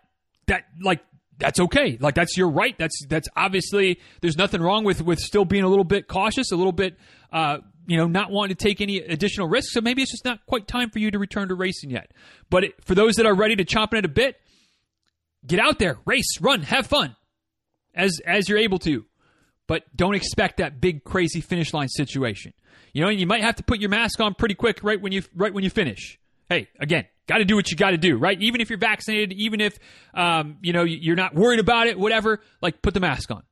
that 0.47 0.65
like 0.81 1.01
that's 1.37 1.59
okay. 1.59 1.97
Like 1.99 2.15
that's 2.15 2.37
your 2.37 2.49
right. 2.49 2.77
That's 2.77 3.05
that's 3.07 3.27
obviously 3.35 3.99
there's 4.21 4.37
nothing 4.37 4.61
wrong 4.61 4.83
with 4.83 5.01
with 5.01 5.19
still 5.19 5.45
being 5.45 5.63
a 5.63 5.69
little 5.69 5.83
bit 5.83 6.07
cautious, 6.07 6.51
a 6.51 6.55
little 6.55 6.71
bit 6.71 6.97
uh, 7.31 7.57
you 7.85 7.97
know, 7.97 8.07
not 8.07 8.31
wanting 8.31 8.55
to 8.55 8.63
take 8.63 8.81
any 8.81 8.97
additional 8.97 9.47
risks. 9.47 9.73
So 9.73 9.81
maybe 9.81 10.01
it's 10.01 10.11
just 10.11 10.25
not 10.25 10.45
quite 10.45 10.67
time 10.67 10.89
for 10.89 10.99
you 10.99 11.11
to 11.11 11.19
return 11.19 11.49
to 11.49 11.55
racing 11.55 11.89
yet. 11.89 12.11
But 12.49 12.65
it, 12.65 12.85
for 12.85 12.95
those 12.95 13.15
that 13.15 13.25
are 13.25 13.35
ready 13.35 13.55
to 13.55 13.65
chomp 13.65 13.93
it 13.93 14.05
a 14.05 14.09
bit, 14.09 14.39
get 15.45 15.59
out 15.59 15.79
there, 15.79 15.97
race, 16.05 16.39
run, 16.41 16.61
have 16.63 16.87
fun 16.87 17.15
as 17.93 18.19
as 18.25 18.49
you're 18.49 18.59
able 18.59 18.79
to. 18.79 19.05
But 19.67 19.83
don't 19.95 20.15
expect 20.15 20.57
that 20.57 20.81
big 20.81 21.03
crazy 21.03 21.41
finish 21.41 21.73
line 21.73 21.89
situation. 21.89 22.53
You 22.93 23.01
know, 23.01 23.09
and 23.09 23.19
you 23.19 23.27
might 23.27 23.41
have 23.41 23.55
to 23.55 23.63
put 23.63 23.79
your 23.79 23.89
mask 23.89 24.19
on 24.19 24.35
pretty 24.35 24.55
quick 24.55 24.83
right 24.83 25.01
when 25.01 25.11
you 25.11 25.23
right 25.35 25.53
when 25.53 25.63
you 25.63 25.69
finish. 25.69 26.19
Hey, 26.49 26.67
again, 26.79 27.05
got 27.27 27.37
to 27.37 27.45
do 27.45 27.55
what 27.55 27.71
you 27.71 27.77
got 27.77 27.91
to 27.91 27.97
do, 27.97 28.17
right? 28.17 28.39
Even 28.41 28.61
if 28.61 28.69
you're 28.69 28.79
vaccinated, 28.79 29.33
even 29.33 29.61
if 29.61 29.79
um, 30.13 30.57
you 30.61 30.73
know 30.73 30.83
you're 30.83 31.15
not 31.15 31.33
worried 31.33 31.59
about 31.59 31.87
it, 31.87 31.97
whatever, 31.97 32.41
like 32.61 32.81
put 32.81 32.93
the 32.93 32.99
mask 32.99 33.31
on. 33.31 33.43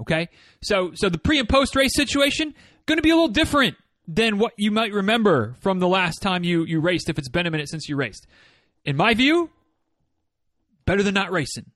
Okay? 0.00 0.28
So 0.62 0.92
so 0.94 1.08
the 1.08 1.18
pre 1.18 1.38
and 1.38 1.48
post 1.48 1.76
race 1.76 1.94
situation 1.94 2.54
going 2.86 2.98
to 2.98 3.02
be 3.02 3.10
a 3.10 3.14
little 3.14 3.28
different 3.28 3.76
than 4.06 4.38
what 4.38 4.52
you 4.56 4.70
might 4.70 4.92
remember 4.92 5.54
from 5.60 5.78
the 5.78 5.88
last 5.88 6.20
time 6.20 6.42
you 6.42 6.64
you 6.64 6.80
raced 6.80 7.08
if 7.08 7.18
it's 7.18 7.28
been 7.28 7.46
a 7.46 7.50
minute 7.50 7.68
since 7.68 7.88
you 7.88 7.96
raced. 7.96 8.26
In 8.84 8.96
my 8.96 9.14
view, 9.14 9.50
better 10.84 11.02
than 11.02 11.14
not 11.14 11.30
racing, 11.30 11.66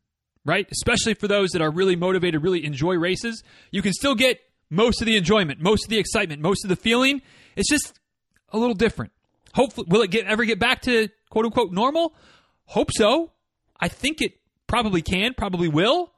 right? 0.45 0.67
Especially 0.71 1.15
for 1.15 1.29
those 1.29 1.51
that 1.51 1.63
are 1.63 1.71
really 1.71 1.97
motivated, 1.97 2.43
really 2.43 2.65
enjoy 2.65 2.95
races. 2.95 3.43
You 3.71 3.83
can 3.83 3.93
still 3.93 4.15
get 4.15 4.41
most 4.71 5.01
of 5.01 5.07
the 5.07 5.17
enjoyment, 5.17 5.61
most 5.61 5.85
of 5.85 5.91
the 5.91 5.99
excitement, 5.99 6.43
most 6.43 6.65
of 6.65 6.69
the 6.69 6.77
feeling. 6.77 7.23
It's 7.57 7.69
just 7.69 7.99
a 8.51 8.59
little 8.59 8.75
different. 8.75 9.13
Hopefully, 9.55 9.87
will 9.89 10.03
it 10.03 10.11
get 10.11 10.27
ever 10.27 10.45
get 10.45 10.59
back 10.59 10.83
to 10.83 11.09
quote 11.31 11.45
unquote 11.45 11.73
normal? 11.73 12.15
Hope 12.67 12.91
so. 12.93 13.31
I 13.79 13.89
think 13.89 14.21
it 14.21 14.33
probably 14.67 15.03
can, 15.03 15.35
probably 15.35 15.69
will. 15.69 16.14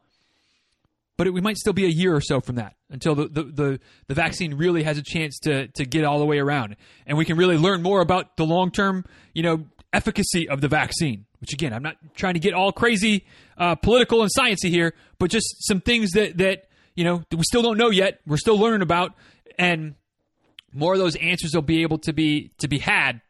But 1.16 1.26
it, 1.26 1.30
we 1.30 1.40
might 1.40 1.56
still 1.56 1.72
be 1.72 1.86
a 1.86 1.88
year 1.88 2.14
or 2.14 2.20
so 2.20 2.40
from 2.40 2.56
that 2.56 2.74
until 2.90 3.14
the, 3.14 3.28
the, 3.28 3.42
the, 3.42 3.80
the, 4.06 4.14
vaccine 4.14 4.54
really 4.54 4.82
has 4.82 4.98
a 4.98 5.02
chance 5.02 5.38
to, 5.40 5.68
to 5.68 5.86
get 5.86 6.04
all 6.04 6.18
the 6.18 6.26
way 6.26 6.38
around. 6.38 6.76
And 7.06 7.16
we 7.16 7.24
can 7.24 7.38
really 7.38 7.56
learn 7.56 7.82
more 7.82 8.00
about 8.00 8.36
the 8.36 8.44
long 8.44 8.70
term, 8.70 9.04
you 9.32 9.42
know, 9.42 9.64
efficacy 9.92 10.48
of 10.48 10.60
the 10.60 10.68
vaccine. 10.68 11.24
Which 11.40 11.52
again, 11.52 11.72
I'm 11.72 11.82
not 11.82 11.96
trying 12.14 12.34
to 12.34 12.40
get 12.40 12.54
all 12.54 12.72
crazy 12.72 13.24
uh, 13.56 13.74
political 13.76 14.22
and 14.22 14.30
sciencey 14.36 14.68
here, 14.68 14.94
but 15.18 15.30
just 15.30 15.66
some 15.66 15.80
things 15.80 16.10
that 16.12 16.38
that 16.38 16.68
you 16.94 17.04
know 17.04 17.22
that 17.30 17.36
we 17.36 17.44
still 17.44 17.62
don't 17.62 17.78
know 17.78 17.90
yet. 17.90 18.20
We're 18.26 18.38
still 18.38 18.58
learning 18.58 18.82
about, 18.82 19.12
and 19.58 19.94
more 20.72 20.94
of 20.94 20.98
those 20.98 21.14
answers 21.16 21.54
will 21.54 21.62
be 21.62 21.82
able 21.82 21.98
to 21.98 22.12
be 22.12 22.52
to 22.58 22.68
be 22.68 22.78
had 22.78 23.20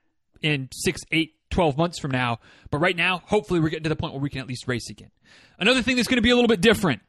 in 0.40 0.68
six, 0.72 1.00
eight, 1.10 1.34
12 1.50 1.76
months 1.76 1.98
from 1.98 2.12
now. 2.12 2.38
But 2.70 2.78
right 2.78 2.96
now, 2.96 3.22
hopefully, 3.24 3.60
we're 3.60 3.70
getting 3.70 3.84
to 3.84 3.88
the 3.88 3.96
point 3.96 4.12
where 4.12 4.22
we 4.22 4.30
can 4.30 4.40
at 4.40 4.46
least 4.46 4.68
race 4.68 4.88
again. 4.88 5.10
Another 5.58 5.82
thing 5.82 5.96
that's 5.96 6.08
going 6.08 6.18
to 6.18 6.22
be 6.22 6.30
a 6.30 6.34
little 6.34 6.48
bit 6.48 6.60
different 6.60 7.00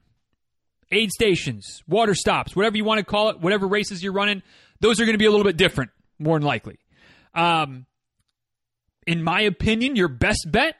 aid 0.91 1.11
stations, 1.11 1.83
water 1.87 2.15
stops, 2.15 2.55
whatever 2.55 2.77
you 2.77 2.83
want 2.83 2.99
to 2.99 3.05
call 3.05 3.29
it, 3.29 3.39
whatever 3.39 3.67
races 3.67 4.03
you're 4.03 4.13
running, 4.13 4.41
those 4.79 4.99
are 4.99 5.05
going 5.05 5.13
to 5.13 5.19
be 5.19 5.25
a 5.25 5.31
little 5.31 5.45
bit 5.45 5.57
different, 5.57 5.91
more 6.19 6.37
than 6.37 6.45
likely. 6.45 6.79
Um, 7.33 7.85
in 9.05 9.23
my 9.23 9.41
opinion, 9.41 9.95
your 9.95 10.07
best 10.07 10.47
bet 10.49 10.75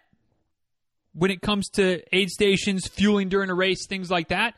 when 1.14 1.32
it 1.32 1.42
comes 1.42 1.70
to 1.70 2.02
aid 2.16 2.30
stations, 2.30 2.88
fueling 2.88 3.30
during 3.30 3.50
a 3.50 3.56
race, 3.56 3.88
things 3.88 4.12
like 4.12 4.28
that, 4.28 4.54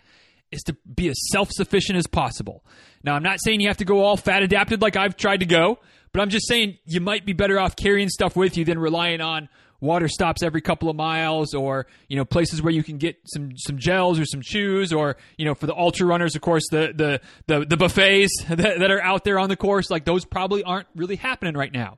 is 0.52 0.62
to 0.64 0.76
be 0.94 1.08
as 1.08 1.18
self 1.32 1.50
sufficient 1.52 1.98
as 1.98 2.08
possible. 2.08 2.66
Now, 3.04 3.16
I'm 3.16 3.24
not 3.24 3.40
saying 3.42 3.62
you 3.62 3.68
have 3.70 3.78
to 3.78 3.86
go 3.86 4.04
all 4.04 4.18
fat 4.18 4.44
adapted 4.44 4.82
like 4.82 4.98
I've 4.98 5.16
tried 5.16 5.40
to 5.42 5.46
go, 5.46 5.80
but 6.12 6.22
I'm 6.22 6.30
just 6.30 6.48
saying 6.48 6.78
you 6.86 7.00
might 7.00 7.26
be 7.26 7.34
better 7.34 7.60
off 7.60 7.76
carrying 7.76 8.10
stuff 8.10 8.36
with 8.36 8.58
you 8.58 8.66
than 8.66 8.80
relying 8.80 9.22
on 9.22 9.48
water 9.82 10.08
stops 10.08 10.44
every 10.44 10.62
couple 10.62 10.90
of 10.90 10.96
miles 10.96 11.54
or 11.54 11.88
you 12.08 12.18
know 12.18 12.26
places 12.26 12.62
where 12.62 12.74
you 12.74 12.84
can 12.84 12.98
get 12.98 13.18
some 13.26 13.52
some 13.58 13.78
gels 13.78 14.20
or 14.20 14.26
some 14.26 14.42
chews 14.42 14.92
or 14.92 15.16
you 15.38 15.46
know 15.46 15.56
for 15.56 15.68
the 15.68 15.76
ultra 15.76 16.06
runners 16.06 16.36
of 16.36 16.42
course 16.42 16.64
the 16.70 16.92
the 16.96 17.22
the, 17.48 17.66
the 17.66 17.78
buffets 17.78 18.44
that, 18.50 18.80
that 18.80 18.92
are 18.92 19.02
out 19.02 19.24
there 19.24 19.40
on 19.40 19.50
the 19.50 19.56
course 19.56 19.90
like 19.90 20.06
those 20.06 20.26
probably 20.26 20.64
aren't 20.64 20.88
really 20.96 21.16
happening 21.16 21.56
right 21.56 21.72
now. 21.72 21.98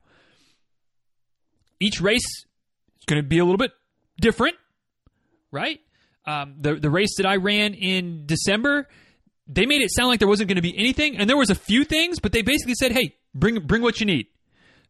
Each 1.80 2.00
race 2.00 2.26
is 2.26 3.06
going 3.08 3.22
to 3.22 3.28
be 3.28 3.40
a 3.40 3.46
little 3.46 3.58
bit 3.58 3.72
different 4.20 4.56
right? 5.52 5.80
Um, 6.26 6.56
the 6.60 6.76
the 6.76 6.90
race 6.90 7.18
that 7.18 7.26
I 7.26 7.38
ran 7.38 7.74
in 7.74 8.26
December 8.26 8.88
they 9.48 9.66
made 9.66 9.82
it 9.82 9.92
sound 9.92 10.08
like 10.08 10.20
there 10.20 10.28
wasn't 10.28 10.48
going 10.48 10.58
to 10.58 10.62
be 10.62 10.78
anything 10.78 11.18
and 11.18 11.30
there 11.30 11.38
was 11.38 11.50
a 11.50 11.56
few 11.56 11.84
things 11.84 12.20
but 12.20 12.32
they 12.32 12.44
basically 12.44 12.76
said 12.76 12.92
hey 12.92 13.16
bring 13.34 13.60
bring 13.60 13.82
what 13.82 14.00
you 14.00 14.06
need. 14.06 14.28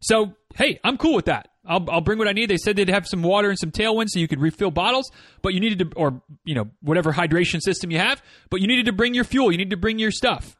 So 0.00 0.34
hey 0.54 0.78
i'm 0.84 0.98
cool 0.98 1.14
with 1.14 1.24
that 1.24 1.51
I'll, 1.64 1.88
I'll 1.90 2.00
bring 2.00 2.18
what 2.18 2.26
I 2.26 2.32
need. 2.32 2.50
They 2.50 2.56
said 2.56 2.76
they'd 2.76 2.88
have 2.88 3.06
some 3.06 3.22
water 3.22 3.48
and 3.48 3.58
some 3.58 3.70
tailwind 3.70 4.08
so 4.08 4.18
you 4.18 4.26
could 4.26 4.40
refill 4.40 4.70
bottles, 4.70 5.10
but 5.42 5.54
you 5.54 5.60
needed 5.60 5.78
to, 5.78 5.96
or, 5.96 6.20
you 6.44 6.54
know, 6.54 6.70
whatever 6.80 7.12
hydration 7.12 7.60
system 7.60 7.90
you 7.90 7.98
have, 7.98 8.22
but 8.50 8.60
you 8.60 8.66
needed 8.66 8.86
to 8.86 8.92
bring 8.92 9.14
your 9.14 9.24
fuel. 9.24 9.52
You 9.52 9.58
need 9.58 9.70
to 9.70 9.76
bring 9.76 9.98
your 9.98 10.10
stuff. 10.10 10.56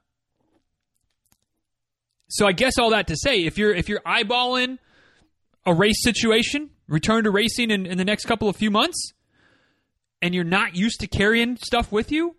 So 2.29 2.47
I 2.47 2.53
guess 2.53 2.79
all 2.79 2.91
that 2.91 3.09
to 3.09 3.17
say, 3.17 3.45
if 3.45 3.59
you're, 3.59 3.75
if 3.75 3.89
you're 3.89 4.01
eyeballing 4.07 4.79
a 5.67 5.75
race 5.75 6.03
situation, 6.03 6.71
return 6.87 7.25
to 7.25 7.31
racing 7.31 7.71
in, 7.71 7.85
in 7.85 7.99
the 7.99 8.05
next 8.05 8.27
couple 8.27 8.49
of 8.49 8.57
few 8.57 8.71
months, 8.71 9.13
and 10.23 10.35
you're 10.35 10.45
not 10.45 10.77
used 10.77 11.01
to 11.01 11.09
carrying 11.09 11.57
stuff 11.57 11.91
with 11.91 12.13
you, 12.13 12.37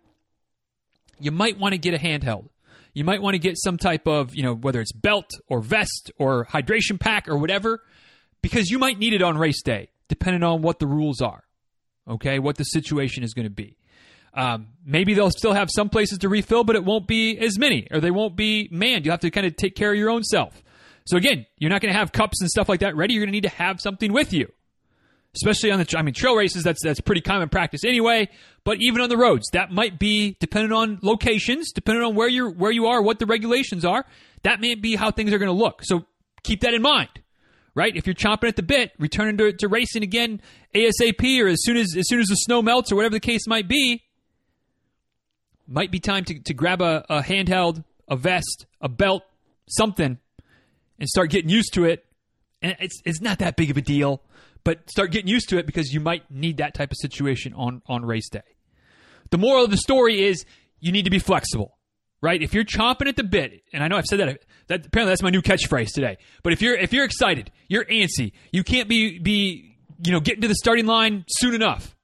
you 1.20 1.30
might 1.30 1.58
want 1.58 1.72
to 1.72 1.78
get 1.78 1.94
a 1.94 1.98
handheld. 1.98 2.48
You 2.94 3.04
might 3.04 3.20
want 3.20 3.34
to 3.34 3.38
get 3.38 3.56
some 3.58 3.76
type 3.76 4.06
of, 4.06 4.34
you 4.34 4.42
know, 4.42 4.54
whether 4.54 4.80
it's 4.80 4.92
belt 4.92 5.30
or 5.48 5.60
vest 5.60 6.10
or 6.18 6.46
hydration 6.46 6.98
pack 6.98 7.28
or 7.28 7.36
whatever 7.36 7.82
because 8.44 8.68
you 8.68 8.78
might 8.78 8.98
need 8.98 9.14
it 9.14 9.22
on 9.22 9.38
race 9.38 9.62
day, 9.62 9.88
depending 10.06 10.42
on 10.42 10.60
what 10.60 10.78
the 10.78 10.86
rules 10.86 11.22
are, 11.22 11.44
okay, 12.06 12.38
what 12.38 12.58
the 12.58 12.64
situation 12.64 13.24
is 13.24 13.32
going 13.32 13.46
to 13.46 13.50
be. 13.50 13.78
Um, 14.34 14.68
maybe 14.84 15.14
they'll 15.14 15.30
still 15.30 15.54
have 15.54 15.70
some 15.74 15.88
places 15.88 16.18
to 16.18 16.28
refill, 16.28 16.62
but 16.62 16.76
it 16.76 16.84
won't 16.84 17.06
be 17.06 17.38
as 17.38 17.58
many, 17.58 17.88
or 17.90 18.00
they 18.00 18.10
won't 18.10 18.36
be 18.36 18.68
manned. 18.70 19.06
You'll 19.06 19.14
have 19.14 19.20
to 19.20 19.30
kind 19.30 19.46
of 19.46 19.56
take 19.56 19.74
care 19.74 19.92
of 19.92 19.96
your 19.96 20.10
own 20.10 20.22
self. 20.22 20.62
So 21.06 21.16
again, 21.16 21.46
you're 21.56 21.70
not 21.70 21.80
going 21.80 21.90
to 21.94 21.98
have 21.98 22.12
cups 22.12 22.42
and 22.42 22.50
stuff 22.50 22.68
like 22.68 22.80
that 22.80 22.94
ready. 22.94 23.14
You're 23.14 23.22
going 23.22 23.32
to 23.32 23.32
need 23.32 23.44
to 23.44 23.48
have 23.48 23.80
something 23.80 24.12
with 24.12 24.34
you, 24.34 24.52
especially 25.36 25.70
on 25.70 25.78
the. 25.78 25.94
I 25.96 26.02
mean, 26.02 26.12
trail 26.12 26.36
races. 26.36 26.64
That's 26.64 26.82
that's 26.84 27.00
pretty 27.00 27.22
common 27.22 27.48
practice 27.48 27.82
anyway. 27.82 28.28
But 28.62 28.76
even 28.82 29.00
on 29.00 29.08
the 29.08 29.16
roads, 29.16 29.48
that 29.54 29.70
might 29.70 29.98
be 29.98 30.36
depending 30.38 30.72
on 30.72 30.98
locations, 31.00 31.72
depending 31.72 32.04
on 32.04 32.14
where 32.14 32.28
you're 32.28 32.50
where 32.50 32.72
you 32.72 32.88
are, 32.88 33.00
what 33.00 33.20
the 33.20 33.26
regulations 33.26 33.86
are. 33.86 34.04
That 34.42 34.60
may 34.60 34.74
be 34.74 34.96
how 34.96 35.10
things 35.10 35.32
are 35.32 35.38
going 35.38 35.50
to 35.50 35.56
look. 35.56 35.80
So 35.82 36.04
keep 36.42 36.60
that 36.60 36.74
in 36.74 36.82
mind 36.82 37.08
right? 37.74 37.96
If 37.96 38.06
you're 38.06 38.14
chomping 38.14 38.48
at 38.48 38.56
the 38.56 38.62
bit, 38.62 38.92
returning 38.98 39.36
to, 39.38 39.52
to 39.52 39.68
racing 39.68 40.02
again 40.02 40.40
ASAP 40.74 41.42
or 41.42 41.48
as 41.48 41.62
soon 41.62 41.76
as 41.76 41.94
as 41.96 42.08
soon 42.08 42.20
as 42.20 42.28
the 42.28 42.36
snow 42.36 42.62
melts 42.62 42.92
or 42.92 42.96
whatever 42.96 43.14
the 43.14 43.20
case 43.20 43.46
might 43.46 43.68
be, 43.68 44.02
might 45.66 45.90
be 45.90 46.00
time 46.00 46.24
to, 46.24 46.38
to 46.40 46.54
grab 46.54 46.80
a, 46.80 47.04
a 47.08 47.22
handheld, 47.22 47.84
a 48.08 48.16
vest, 48.16 48.66
a 48.80 48.88
belt, 48.88 49.22
something, 49.68 50.18
and 50.98 51.08
start 51.08 51.30
getting 51.30 51.50
used 51.50 51.74
to 51.74 51.84
it. 51.84 52.04
And 52.62 52.76
it's 52.80 53.00
it's 53.04 53.20
not 53.20 53.38
that 53.40 53.56
big 53.56 53.70
of 53.70 53.76
a 53.76 53.82
deal, 53.82 54.22
but 54.62 54.88
start 54.90 55.10
getting 55.10 55.28
used 55.28 55.48
to 55.50 55.58
it 55.58 55.66
because 55.66 55.92
you 55.92 56.00
might 56.00 56.30
need 56.30 56.58
that 56.58 56.74
type 56.74 56.90
of 56.90 56.96
situation 56.98 57.52
on 57.54 57.82
on 57.86 58.04
race 58.04 58.28
day. 58.28 58.42
The 59.30 59.38
moral 59.38 59.64
of 59.64 59.70
the 59.70 59.76
story 59.76 60.22
is 60.22 60.44
you 60.80 60.92
need 60.92 61.04
to 61.04 61.10
be 61.10 61.18
flexible, 61.18 61.78
right? 62.20 62.40
If 62.40 62.54
you're 62.54 62.64
chomping 62.64 63.08
at 63.08 63.16
the 63.16 63.24
bit, 63.24 63.62
and 63.72 63.82
I 63.82 63.88
know 63.88 63.96
I've 63.96 64.04
said 64.04 64.20
that 64.20 64.44
that 64.66 64.86
apparently 64.86 65.10
that's 65.10 65.22
my 65.22 65.30
new 65.30 65.42
catchphrase 65.42 65.92
today. 65.92 66.18
But 66.42 66.52
if 66.52 66.62
you're 66.62 66.74
if 66.74 66.92
you're 66.92 67.04
excited, 67.04 67.50
you're 67.68 67.84
antsy. 67.84 68.32
You 68.52 68.64
can't 68.64 68.88
be 68.88 69.18
be 69.18 69.76
you 70.02 70.12
know 70.12 70.20
getting 70.20 70.42
to 70.42 70.48
the 70.48 70.54
starting 70.54 70.86
line 70.86 71.24
soon 71.28 71.54
enough. 71.54 71.94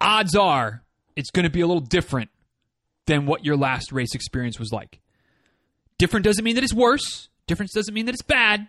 Odds 0.00 0.34
are 0.34 0.82
it's 1.16 1.30
going 1.30 1.44
to 1.44 1.50
be 1.50 1.60
a 1.60 1.66
little 1.66 1.82
different 1.82 2.30
than 3.06 3.26
what 3.26 3.44
your 3.44 3.56
last 3.56 3.92
race 3.92 4.14
experience 4.14 4.58
was 4.58 4.72
like. 4.72 5.00
Different 5.98 6.24
doesn't 6.24 6.44
mean 6.44 6.54
that 6.54 6.64
it's 6.64 6.74
worse. 6.74 7.28
Difference 7.46 7.72
doesn't 7.72 7.92
mean 7.92 8.06
that 8.06 8.12
it's 8.12 8.22
bad. 8.22 8.68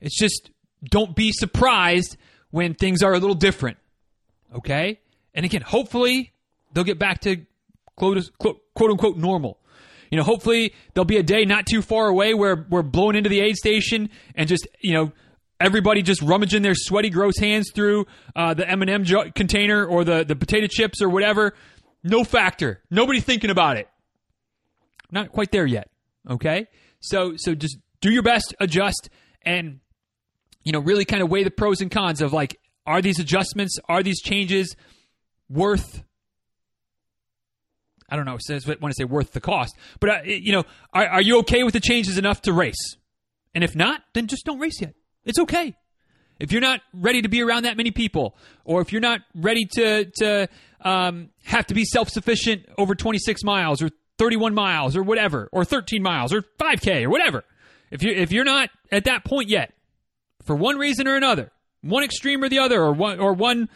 It's 0.00 0.18
just 0.18 0.50
don't 0.84 1.14
be 1.14 1.32
surprised 1.32 2.16
when 2.50 2.74
things 2.74 3.02
are 3.02 3.14
a 3.14 3.18
little 3.18 3.34
different. 3.34 3.78
Okay? 4.54 5.00
And 5.34 5.44
again, 5.44 5.62
hopefully 5.62 6.32
they'll 6.72 6.84
get 6.84 6.98
back 6.98 7.20
to 7.22 7.44
quote, 7.96 8.30
quote, 8.38 8.60
quote 8.74 8.90
unquote 8.90 9.16
normal 9.16 9.58
you 10.10 10.18
know, 10.18 10.24
hopefully 10.24 10.74
there'll 10.94 11.04
be 11.04 11.16
a 11.16 11.22
day 11.22 11.44
not 11.44 11.66
too 11.66 11.82
far 11.82 12.08
away 12.08 12.34
where 12.34 12.66
we're 12.68 12.82
blowing 12.82 13.16
into 13.16 13.28
the 13.28 13.40
aid 13.40 13.56
station 13.56 14.10
and 14.34 14.48
just, 14.48 14.66
you 14.80 14.94
know, 14.94 15.12
everybody 15.60 16.02
just 16.02 16.22
rummaging 16.22 16.62
their 16.62 16.74
sweaty, 16.74 17.10
gross 17.10 17.38
hands 17.38 17.70
through 17.74 18.06
uh, 18.36 18.54
the 18.54 18.68
M&M 18.68 19.04
jo- 19.04 19.30
container 19.34 19.84
or 19.84 20.04
the, 20.04 20.24
the 20.24 20.36
potato 20.36 20.66
chips 20.68 21.02
or 21.02 21.08
whatever. 21.08 21.54
No 22.02 22.24
factor. 22.24 22.80
Nobody 22.90 23.20
thinking 23.20 23.50
about 23.50 23.76
it. 23.76 23.88
Not 25.10 25.32
quite 25.32 25.50
there 25.50 25.66
yet. 25.66 25.90
Okay? 26.28 26.68
So 27.00 27.34
so 27.36 27.54
just 27.54 27.78
do 28.00 28.10
your 28.10 28.22
best, 28.22 28.54
adjust, 28.60 29.08
and 29.42 29.80
you 30.64 30.72
know, 30.72 30.80
really 30.80 31.04
kind 31.04 31.22
of 31.22 31.30
weigh 31.30 31.44
the 31.44 31.50
pros 31.50 31.80
and 31.80 31.90
cons 31.90 32.20
of 32.20 32.32
like, 32.32 32.60
are 32.86 33.00
these 33.00 33.18
adjustments, 33.18 33.78
are 33.88 34.02
these 34.02 34.20
changes 34.20 34.76
worth 35.48 36.02
I 38.08 38.16
don't 38.16 38.24
know. 38.24 38.38
Says 38.38 38.66
want 38.66 38.80
to 38.80 38.94
say 38.94 39.04
worth 39.04 39.32
the 39.32 39.40
cost, 39.40 39.76
but 40.00 40.10
uh, 40.10 40.22
you 40.24 40.52
know, 40.52 40.64
are, 40.92 41.06
are 41.06 41.22
you 41.22 41.38
okay 41.40 41.62
with 41.62 41.74
the 41.74 41.80
changes 41.80 42.18
enough 42.18 42.42
to 42.42 42.52
race? 42.52 42.96
And 43.54 43.64
if 43.64 43.74
not, 43.74 44.02
then 44.14 44.26
just 44.26 44.44
don't 44.44 44.58
race 44.58 44.80
yet. 44.80 44.94
It's 45.24 45.38
okay. 45.38 45.76
If 46.38 46.52
you're 46.52 46.60
not 46.60 46.80
ready 46.92 47.22
to 47.22 47.28
be 47.28 47.42
around 47.42 47.64
that 47.64 47.76
many 47.76 47.90
people, 47.90 48.36
or 48.64 48.80
if 48.80 48.92
you're 48.92 49.00
not 49.00 49.20
ready 49.34 49.66
to 49.74 50.04
to 50.20 50.48
um, 50.80 51.30
have 51.44 51.66
to 51.66 51.74
be 51.74 51.84
self 51.84 52.08
sufficient 52.08 52.66
over 52.78 52.94
26 52.94 53.42
miles 53.44 53.82
or 53.82 53.90
31 54.18 54.54
miles 54.54 54.96
or 54.96 55.02
whatever, 55.02 55.48
or 55.52 55.64
13 55.64 56.02
miles 56.02 56.32
or 56.32 56.42
5K 56.58 57.04
or 57.04 57.10
whatever, 57.10 57.44
if 57.90 58.02
you 58.02 58.12
if 58.12 58.32
you're 58.32 58.44
not 58.44 58.70
at 58.92 59.04
that 59.04 59.24
point 59.24 59.48
yet, 59.48 59.74
for 60.44 60.54
one 60.54 60.78
reason 60.78 61.08
or 61.08 61.16
another, 61.16 61.50
one 61.82 62.04
extreme 62.04 62.42
or 62.42 62.48
the 62.48 62.60
other, 62.60 62.80
or 62.80 62.92
one 62.92 63.18
or 63.18 63.32
one 63.32 63.68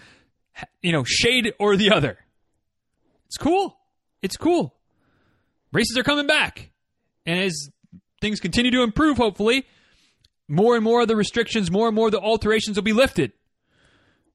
you 0.81 0.93
know 0.93 1.03
shade 1.05 1.53
or 1.59 1.77
the 1.77 1.91
other, 1.91 2.19
it's 3.27 3.39
cool. 3.39 3.77
It's 4.23 4.37
cool. 4.37 4.75
Races 5.73 5.99
are 5.99 6.03
coming 6.03 6.27
back, 6.27 6.71
and 7.27 7.41
as 7.41 7.69
things 8.21 8.41
continue 8.41 8.71
to 8.71 8.83
improve, 8.83 9.17
hopefully, 9.17 9.67
more 10.49 10.75
and 10.77 10.85
more 10.85 11.03
of 11.03 11.09
the 11.09 11.17
restrictions, 11.17 11.71
more 11.71 11.89
and 11.89 11.95
more 11.95 12.07
of 12.07 12.13
the 12.13 12.21
alterations 12.21 12.77
will 12.77 12.83
be 12.85 12.93
lifted. 12.93 13.33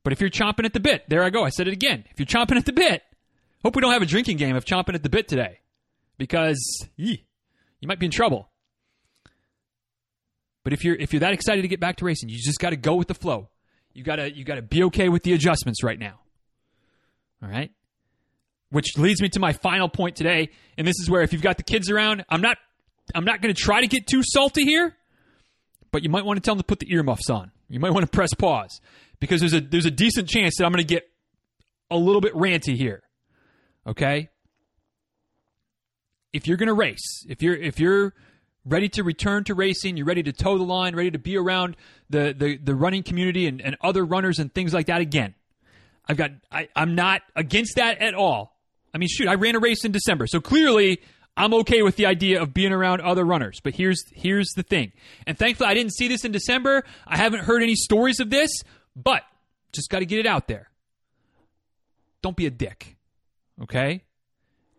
But 0.04 0.14
if 0.14 0.22
you're 0.22 0.30
chomping 0.30 0.66
at 0.66 0.74
the 0.74 0.80
bit, 0.80 1.04
there 1.10 1.24
I 1.24 1.30
go. 1.30 1.44
I 1.44 1.50
said 1.50 1.68
it 1.68 1.74
again. 1.74 2.06
If 2.10 2.20
you're 2.20 2.26
chomping 2.26 2.58
at 2.58 2.66
the 2.66 2.74
bit, 2.74 3.04
hope 3.64 3.76
we 3.76 3.82
don't 3.82 3.94
have 3.94 4.02
a 4.02 4.06
drinking 4.06 4.38
game 4.38 4.56
of 4.56 4.66
chomping 4.66 4.96
at 4.96 5.04
the 5.04 5.10
bit 5.10 5.28
today, 5.28 5.60
because 6.18 6.88
you 6.96 7.18
might 7.84 8.00
be 8.00 8.06
in 8.08 8.12
trouble. 8.12 8.50
But 10.64 10.74
if 10.74 10.84
you're 10.84 10.96
if 10.96 11.14
you're 11.14 11.22
that 11.22 11.34
excited 11.34 11.62
to 11.62 11.68
get 11.70 11.80
back 11.80 11.98
to 11.98 12.06
racing, 12.06 12.30
you 12.30 12.38
just 12.38 12.60
got 12.60 12.72
to 12.72 12.76
go 12.76 12.96
with 12.96 13.08
the 13.08 13.14
flow. 13.14 13.50
You 13.94 14.04
gotta 14.04 14.36
you 14.36 14.44
gotta 14.44 14.62
be 14.62 14.84
okay 14.84 15.08
with 15.08 15.24
the 15.24 15.34
adjustments 15.34 15.82
right 15.84 15.98
now. 15.98 16.20
All 17.42 17.50
right. 17.50 17.72
Which 18.70 18.98
leads 18.98 19.22
me 19.22 19.30
to 19.30 19.40
my 19.40 19.54
final 19.54 19.88
point 19.88 20.18
today, 20.18 20.50
and 20.78 20.86
this 20.86 21.00
is 21.00 21.10
where 21.10 21.22
if 21.22 21.32
you've 21.32 21.42
got 21.42 21.58
the 21.58 21.64
kids 21.64 21.90
around, 21.90 22.26
I'm 22.30 22.42
not 22.42 22.58
I'm 23.16 23.24
not 23.24 23.42
going 23.42 23.54
to 23.54 23.62
try 23.62 23.80
to 23.80 23.88
get 23.88 24.08
too 24.08 24.22
salty 24.24 24.64
here, 24.66 24.96
but 25.92 26.04
you 26.04 26.10
might 26.10 26.26
want 26.26 26.38
to 26.38 26.42
tell 26.42 26.56
them 26.56 26.62
to 26.62 26.68
put 26.68 26.80
the 26.80 26.92
earmuffs 26.92 27.30
on. 27.30 27.52
You 27.70 27.80
might 27.80 27.92
want 27.92 28.06
to 28.06 28.12
press 28.12 28.34
pause 28.34 28.82
because 29.20 29.40
there's 29.40 29.54
a 29.54 29.62
there's 29.62 29.86
a 29.86 29.92
decent 29.92 30.28
chance 30.28 30.58
that 30.58 30.66
I'm 30.66 30.72
going 30.72 30.86
to 30.86 30.94
get 30.94 31.10
a 31.90 31.98
little 31.98 32.22
bit 32.22 32.34
ranty 32.34 32.76
here. 32.76 33.04
Okay? 33.86 34.30
If 36.34 36.46
you're 36.46 36.58
going 36.58 36.68
to 36.68 36.74
race, 36.74 37.26
if 37.30 37.42
you're 37.42 37.56
if 37.56 37.80
you're 37.80 38.14
ready 38.66 38.90
to 38.90 39.04
return 39.04 39.44
to 39.46 39.54
racing, 39.54 39.98
you're 39.98 40.06
ready 40.06 40.24
to 40.24 40.34
toe 40.34 40.58
the 40.58 40.64
line, 40.64 40.96
ready 40.96 41.12
to 41.12 41.20
be 41.20 41.38
around 41.38 41.78
the, 42.10 42.36
the, 42.38 42.58
the 42.58 42.76
running 42.76 43.02
community 43.02 43.48
and, 43.48 43.62
and 43.62 43.78
other 43.82 44.04
runners 44.04 44.40
and 44.40 44.54
things 44.54 44.74
like 44.74 44.88
that 44.88 45.00
again. 45.00 45.36
I've 46.06 46.18
got 46.18 46.32
I, 46.52 46.68
I'm 46.76 46.96
not 46.96 47.22
against 47.36 47.76
that 47.76 48.02
at 48.02 48.14
all. 48.14 48.57
I 48.98 49.00
mean, 49.00 49.10
shoot, 49.10 49.28
I 49.28 49.36
ran 49.36 49.56
a 49.56 49.60
race 49.60 49.86
in 49.86 49.92
December, 49.92 50.26
so 50.26 50.42
clearly 50.42 51.00
I'm 51.38 51.54
okay 51.54 51.84
with 51.84 51.98
the 51.98 52.08
idea 52.08 52.42
of 52.42 52.52
being 52.52 52.72
around 52.72 53.02
other 53.02 53.24
runners. 53.24 53.60
But 53.64 53.76
here's 53.76 54.04
here's 54.12 54.50
the 54.56 54.64
thing, 54.64 54.92
and 55.28 55.38
thankfully 55.38 55.70
I 55.70 55.76
didn't 55.76 55.94
see 55.94 56.08
this 56.08 56.26
in 56.26 56.32
December. 56.32 56.84
I 57.06 57.16
haven't 57.16 57.44
heard 57.44 57.62
any 57.62 57.76
stories 57.76 58.20
of 58.20 58.32
this, 58.32 58.50
but 58.96 59.22
just 59.72 59.92
got 59.92 60.00
to 60.00 60.08
get 60.08 60.18
it 60.18 60.26
out 60.26 60.48
there. 60.48 60.72
Don't 62.24 62.36
be 62.36 62.48
a 62.48 62.50
dick, 62.50 62.98
okay? 63.62 64.02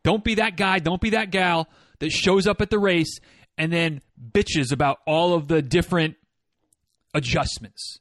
Don't 0.03 0.25
be 0.25 0.35
that 0.35 0.57
guy. 0.57 0.81
Don't 0.81 1.01
be 1.01 1.11
that 1.11 1.31
gal 1.31 1.69
that 2.01 2.11
shows 2.11 2.49
up 2.49 2.61
at 2.61 2.71
the 2.71 2.79
race 2.81 3.21
and 3.57 3.73
then 3.73 4.01
bitches 4.33 4.73
about 4.73 4.99
all 5.07 5.35
of 5.35 5.47
the 5.47 5.63
different 5.63 6.17
adjustments. 7.15 8.01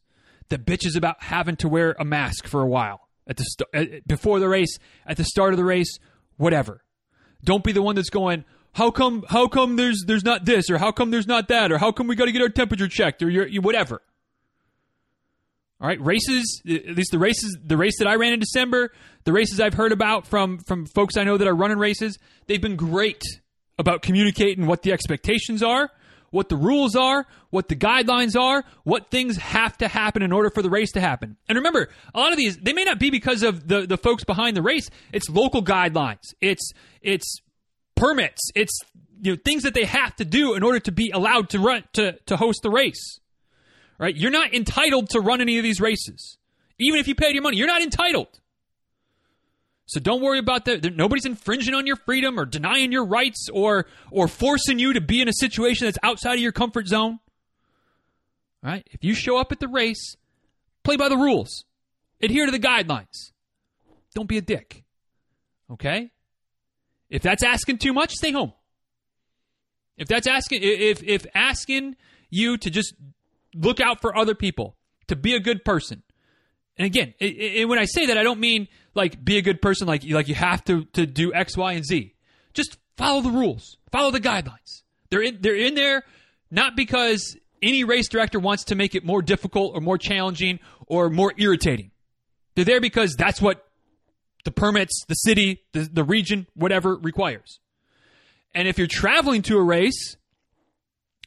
The 0.49 0.57
bitches 0.57 0.97
about 0.97 1.21
having 1.21 1.57
to 1.57 1.69
wear 1.69 1.95
a 1.99 2.05
mask 2.05 2.47
for 2.47 2.63
a 2.63 2.67
while 2.67 3.07
at 3.27 3.37
the 3.37 3.43
st- 3.43 4.07
before 4.07 4.39
the 4.39 4.49
race, 4.49 4.79
at 5.05 5.17
the 5.17 5.23
start 5.23 5.53
of 5.53 5.57
the 5.57 5.65
race, 5.65 5.99
whatever. 6.37 6.83
Don't 7.43 7.63
be 7.63 7.71
the 7.71 7.81
one 7.81 7.95
that's 7.95 8.09
going, 8.09 8.45
"How 8.73 8.91
come 8.91 9.23
how 9.29 9.47
come 9.47 9.75
there's 9.75 10.03
there's 10.07 10.23
not 10.23 10.45
this 10.45 10.69
or 10.69 10.77
how 10.77 10.91
come 10.91 11.11
there's 11.11 11.27
not 11.27 11.49
that 11.49 11.71
or 11.71 11.77
how 11.77 11.91
come 11.91 12.07
we 12.07 12.15
got 12.15 12.25
to 12.25 12.31
get 12.31 12.41
our 12.41 12.49
temperature 12.49 12.87
checked 12.87 13.21
or 13.21 13.29
you're, 13.29 13.47
you 13.47 13.61
whatever." 13.61 14.01
All 15.79 15.87
right, 15.87 16.01
races, 16.01 16.61
at 16.67 16.95
least 16.95 17.11
the 17.11 17.19
races 17.19 17.55
the 17.63 17.77
race 17.77 17.99
that 17.99 18.07
I 18.07 18.15
ran 18.15 18.33
in 18.33 18.39
December, 18.39 18.91
the 19.25 19.33
races 19.33 19.59
I've 19.59 19.75
heard 19.75 19.91
about 19.91 20.25
from 20.25 20.57
from 20.59 20.87
folks 20.87 21.17
I 21.17 21.23
know 21.23 21.37
that 21.37 21.47
are 21.47 21.55
running 21.55 21.77
races, 21.77 22.17
they've 22.47 22.61
been 22.61 22.75
great 22.75 23.21
about 23.77 24.01
communicating 24.01 24.65
what 24.65 24.81
the 24.81 24.91
expectations 24.91 25.61
are, 25.61 25.91
what 26.29 26.49
the 26.49 26.55
rules 26.55 26.95
are, 26.95 27.25
what 27.49 27.67
the 27.67 27.75
guidelines 27.75 28.39
are, 28.39 28.63
what 28.83 29.09
things 29.09 29.37
have 29.37 29.77
to 29.77 29.87
happen 29.87 30.21
in 30.21 30.31
order 30.31 30.49
for 30.49 30.61
the 30.61 30.69
race 30.69 30.91
to 30.93 31.01
happen. 31.01 31.37
And 31.47 31.57
remember, 31.57 31.89
a 32.13 32.19
lot 32.19 32.31
of 32.31 32.37
these 32.37 32.57
they 32.57 32.73
may 32.73 32.83
not 32.83 32.99
be 32.99 33.09
because 33.09 33.43
of 33.43 33.67
the 33.67 33.85
the 33.85 33.97
folks 33.97 34.23
behind 34.23 34.57
the 34.57 34.61
race. 34.61 34.89
It's 35.11 35.29
local 35.29 35.63
guidelines. 35.63 36.33
It's 36.41 36.71
it's 37.01 37.41
permits. 37.95 38.51
It's 38.55 38.79
you 39.21 39.33
know 39.33 39.37
things 39.43 39.63
that 39.63 39.73
they 39.73 39.85
have 39.85 40.15
to 40.17 40.25
do 40.25 40.53
in 40.53 40.63
order 40.63 40.79
to 40.81 40.91
be 40.91 41.11
allowed 41.13 41.49
to 41.49 41.59
run 41.59 41.83
to 41.93 42.13
to 42.25 42.37
host 42.37 42.61
the 42.63 42.69
race. 42.69 43.19
Right? 43.99 44.15
You're 44.15 44.31
not 44.31 44.53
entitled 44.53 45.09
to 45.11 45.19
run 45.19 45.41
any 45.41 45.57
of 45.57 45.63
these 45.63 45.81
races. 45.81 46.37
Even 46.79 46.99
if 46.99 47.07
you 47.07 47.15
paid 47.15 47.33
your 47.33 47.41
money, 47.41 47.57
you're 47.57 47.65
not 47.65 47.81
entitled. 47.81 48.27
So 49.87 50.01
don't 50.01 50.21
worry 50.21 50.37
about 50.37 50.65
that. 50.65 50.95
Nobody's 50.95 51.25
infringing 51.25 51.73
on 51.73 51.87
your 51.87 51.95
freedom 51.95 52.37
or 52.37 52.45
denying 52.45 52.91
your 52.91 53.05
rights 53.05 53.47
or 53.51 53.87
or 54.11 54.27
forcing 54.27 54.79
you 54.79 54.93
to 54.93 55.01
be 55.01 55.21
in 55.21 55.29
a 55.29 55.33
situation 55.33 55.85
that's 55.85 55.97
outside 56.03 56.35
of 56.35 56.41
your 56.41 56.51
comfort 56.51 56.87
zone. 56.87 57.19
All 58.63 58.71
right? 58.71 58.85
If 58.91 59.03
you 59.03 59.13
show 59.13 59.37
up 59.37 59.51
at 59.53 59.61
the 59.61 59.67
race, 59.69 60.17
play 60.83 60.97
by 60.97 61.07
the 61.07 61.15
rules. 61.15 61.63
Adhere 62.21 62.45
to 62.45 62.51
the 62.51 62.59
guidelines. 62.59 63.31
Don't 64.13 64.27
be 64.27 64.37
a 64.37 64.41
dick. 64.41 64.83
Okay? 65.71 66.11
If 67.09 67.21
that's 67.21 67.43
asking 67.43 67.77
too 67.77 67.93
much, 67.93 68.11
stay 68.11 68.31
home. 68.31 68.51
If 69.97 70.09
that's 70.09 70.27
asking 70.27 70.59
if 70.63 71.01
if 71.01 71.25
asking 71.33 71.95
you 72.29 72.57
to 72.57 72.69
just 72.69 72.93
look 73.55 73.79
out 73.79 74.01
for 74.01 74.17
other 74.17 74.35
people, 74.35 74.75
to 75.07 75.15
be 75.15 75.33
a 75.33 75.39
good 75.39 75.63
person. 75.63 76.03
And 76.77 76.85
again, 76.85 77.13
when 77.67 77.79
I 77.79 77.85
say 77.85 78.07
that, 78.07 78.17
I 78.17 78.23
don't 78.23 78.39
mean 78.39 78.67
like 78.93 79.23
be 79.23 79.37
a 79.37 79.41
good 79.41 79.61
person 79.61 79.87
like 79.87 80.03
like 80.09 80.27
you 80.27 80.35
have 80.35 80.63
to 80.65 80.85
to 80.93 81.05
do 81.05 81.33
X, 81.33 81.57
Y, 81.57 81.73
and 81.73 81.85
Z. 81.85 82.13
Just 82.53 82.77
follow 82.97 83.21
the 83.21 83.31
rules. 83.31 83.77
Follow 83.91 84.11
the 84.11 84.19
guidelines. 84.19 84.83
They're 85.09 85.23
in 85.23 85.39
they're 85.41 85.55
in 85.55 85.75
there 85.75 86.03
not 86.51 86.75
because 86.75 87.37
any 87.61 87.83
race 87.83 88.07
director 88.07 88.39
wants 88.39 88.65
to 88.65 88.75
make 88.75 88.95
it 88.95 89.03
more 89.03 89.21
difficult 89.21 89.73
or 89.75 89.81
more 89.81 89.97
challenging 89.97 90.59
or 90.85 91.09
more 91.09 91.33
irritating. 91.37 91.91
They're 92.55 92.65
there 92.65 92.81
because 92.81 93.15
that's 93.15 93.41
what 93.41 93.65
the 94.45 94.51
permits, 94.51 95.03
the 95.07 95.15
city, 95.15 95.63
the, 95.73 95.89
the 95.91 96.03
region, 96.03 96.47
whatever 96.53 96.95
requires. 96.95 97.59
And 98.53 98.67
if 98.67 98.77
you're 98.77 98.87
traveling 98.87 99.41
to 99.43 99.57
a 99.57 99.63
race, 99.63 100.15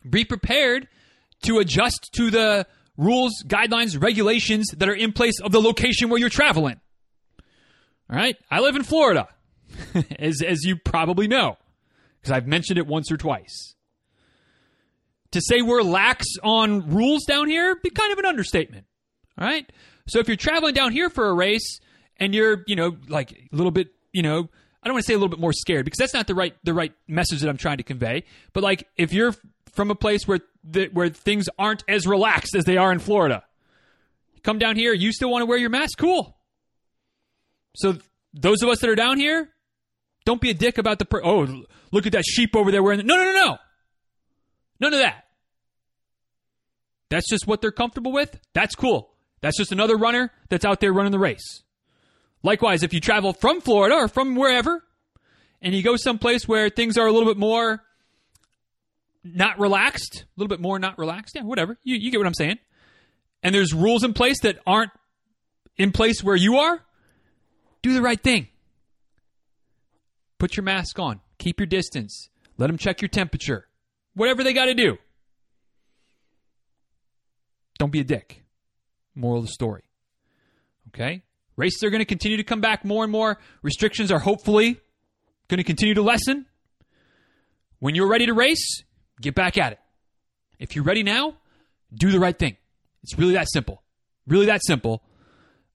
be 0.09 0.25
prepared 0.25 0.89
to 1.43 1.59
adjust 1.59 2.11
to 2.15 2.31
the 2.31 2.67
rules, 3.01 3.43
guidelines, 3.47 4.01
regulations 4.01 4.69
that 4.77 4.89
are 4.89 4.95
in 4.95 5.13
place 5.13 5.41
of 5.41 5.53
the 5.53 5.61
location 5.61 6.11
where 6.11 6.21
you're 6.21 6.29
traveling. 6.29 6.81
All 8.11 8.17
right. 8.17 8.37
I 8.51 8.61
live 8.61 8.77
in 8.77 8.83
Florida, 8.83 9.29
as, 10.19 10.43
as 10.43 10.65
you 10.65 10.77
probably 10.77 11.27
know, 11.27 11.57
because 12.21 12.33
I've 12.33 12.47
mentioned 12.47 12.79
it 12.79 12.87
once 12.87 13.11
or 13.11 13.17
twice. 13.17 13.75
To 15.33 15.41
say 15.41 15.63
we're 15.63 15.83
lax 15.83 16.27
on 16.43 16.91
rules 16.91 17.25
down 17.25 17.49
here 17.49 17.77
be 17.77 17.91
kind 17.91 18.13
of 18.13 18.19
an 18.19 18.27
understatement. 18.27 18.87
All 19.39 19.47
right. 19.47 19.71
So 20.09 20.19
if 20.19 20.27
you're 20.27 20.37
traveling 20.37 20.75
down 20.75 20.93
here 20.93 21.09
for 21.09 21.29
a 21.29 21.35
race 21.35 21.79
and 22.17 22.35
you're, 22.35 22.65
you 22.67 22.75
know, 22.75 22.97
like 23.09 23.33
a 23.33 23.57
little 23.57 23.71
bit, 23.71 23.89
you 24.13 24.23
know, 24.23 24.49
I 24.83 24.89
don't 24.89 24.95
want 24.95 25.05
to 25.05 25.07
say 25.07 25.15
a 25.15 25.17
little 25.17 25.29
bit 25.29 25.39
more 25.39 25.53
scared 25.53 25.85
because 25.85 25.99
that's 25.99 26.15
not 26.15 26.27
the 26.27 26.35
right 26.35 26.55
the 26.65 26.75
right 26.75 26.93
message 27.07 27.41
that 27.43 27.49
I'm 27.49 27.59
trying 27.59 27.77
to 27.77 27.83
convey. 27.85 28.25
But 28.53 28.65
like 28.65 28.89
if 28.97 29.13
you're 29.13 29.35
from 29.73 29.91
a 29.91 29.95
place 29.95 30.27
where 30.27 30.41
where 30.93 31.09
things 31.09 31.49
aren't 31.59 31.85
as 31.89 32.07
relaxed 32.07 32.55
as 32.55 32.65
they 32.65 32.77
are 32.77 32.93
in 32.93 32.99
Florida, 32.99 33.45
come 34.43 34.59
down 34.59 34.77
here, 34.77 34.93
you 34.93 35.13
still 35.13 35.31
want 35.31 35.43
to 35.43 35.47
wear 35.47 35.59
your 35.59 35.71
mask? 35.71 35.99
Cool. 35.99 36.37
So 37.77 37.99
those 38.35 38.63
of 38.63 38.69
us 38.69 38.81
that 38.81 38.91
are 38.91 38.95
down 38.95 39.19
here, 39.19 39.49
don't 40.25 40.41
be 40.41 40.51
a 40.51 40.55
dick 40.55 40.79
about 40.79 40.99
the 40.99 41.05
per- 41.05 41.25
oh 41.25 41.65
look 41.93 42.07
at 42.07 42.13
that 42.13 42.25
sheep 42.25 42.55
over 42.55 42.71
there 42.71 42.83
wearing 42.83 42.99
the- 42.99 43.05
no 43.05 43.17
no 43.17 43.25
no 43.25 43.33
no 43.33 43.59
none 44.81 44.95
of 44.95 45.01
that. 45.01 45.25
That's 47.09 47.29
just 47.29 47.47
what 47.47 47.61
they're 47.61 47.73
comfortable 47.73 48.13
with. 48.13 48.39
That's 48.53 48.75
cool. 48.75 49.11
That's 49.41 49.57
just 49.57 49.73
another 49.73 49.97
runner 49.97 50.31
that's 50.49 50.65
out 50.65 50.81
there 50.81 50.93
running 50.93 51.13
the 51.13 51.19
race. 51.19 51.63
Likewise, 52.43 52.83
if 52.83 52.93
you 52.93 53.01
travel 53.01 53.33
from 53.33 53.61
Florida 53.61 53.97
or 53.97 54.09
from 54.09 54.37
wherever, 54.37 54.83
and 55.61 55.75
you 55.75 55.83
go 55.83 55.97
someplace 55.97 56.47
where 56.47 56.71
things 56.71 56.97
are 56.97 57.07
a 57.07 57.13
little 57.13 57.29
bit 57.29 57.37
more 57.37 57.83
not 59.23 59.59
relaxed, 59.59 60.25
a 60.25 60.41
little 60.41 60.49
bit 60.49 60.61
more 60.61 60.79
not 60.79 60.99
relaxed, 60.99 61.35
yeah, 61.37 61.43
whatever. 61.43 61.79
You, 61.83 61.97
you 61.97 62.11
get 62.11 62.19
what 62.19 62.27
I'm 62.27 62.35
saying. 62.35 62.59
And 63.43 63.55
there's 63.55 63.73
rules 63.73 64.05
in 64.05 64.13
place 64.13 64.41
that 64.43 64.59
aren't 64.67 64.91
in 65.77 65.93
place 65.93 66.23
where 66.23 66.37
you 66.37 66.57
are, 66.57 66.81
do 67.83 67.95
the 67.95 68.03
right 68.03 68.21
thing. 68.21 68.49
Put 70.39 70.57
your 70.57 70.65
mask 70.65 70.99
on. 70.99 71.21
Keep 71.39 71.61
your 71.61 71.67
distance. 71.67 72.29
Let 72.59 72.67
them 72.67 72.79
check 72.79 73.01
your 73.01 73.09
temperature. 73.09 73.67
Whatever 74.15 74.45
they 74.45 74.53
got 74.53 74.67
to 74.67 74.75
do. 74.75 74.99
Don't 77.79 77.93
be 77.93 78.01
a 78.01 78.05
dick. 78.05 78.45
Moral 79.15 79.41
of 79.41 79.47
the 79.47 79.53
story. 79.53 79.83
Okay? 80.89 81.23
Races 81.57 81.83
are 81.83 81.91
going 81.91 82.01
to 82.01 82.07
continue 82.07 82.37
to 82.37 82.45
come 82.45 82.61
back 82.61 82.85
more 82.85 83.05
and 83.05 83.13
more. 83.13 83.39
Restrictions 83.63 84.11
are 84.11 84.19
hopefully 84.19 84.81
going 85.49 85.59
to 85.59 85.65
continue 85.65 85.95
to 85.95 86.03
lessen. 86.03 86.47
When 87.79 87.95
you're 87.95 88.09
ready 88.09 88.27
to 88.27 88.35
race, 88.35 88.83
get 89.21 89.35
back 89.35 89.59
at 89.59 89.73
it. 89.73 89.79
If 90.59 90.75
you're 90.75 90.85
ready 90.85 91.03
now, 91.03 91.35
do 91.95 92.11
the 92.11 92.21
right 92.21 92.39
thing. 92.39 92.57
It's 93.03 93.19
really 93.19 93.35
that 93.35 93.49
simple. 93.51 93.83
Really 94.27 94.47
that 94.47 94.61
simple. 94.65 95.03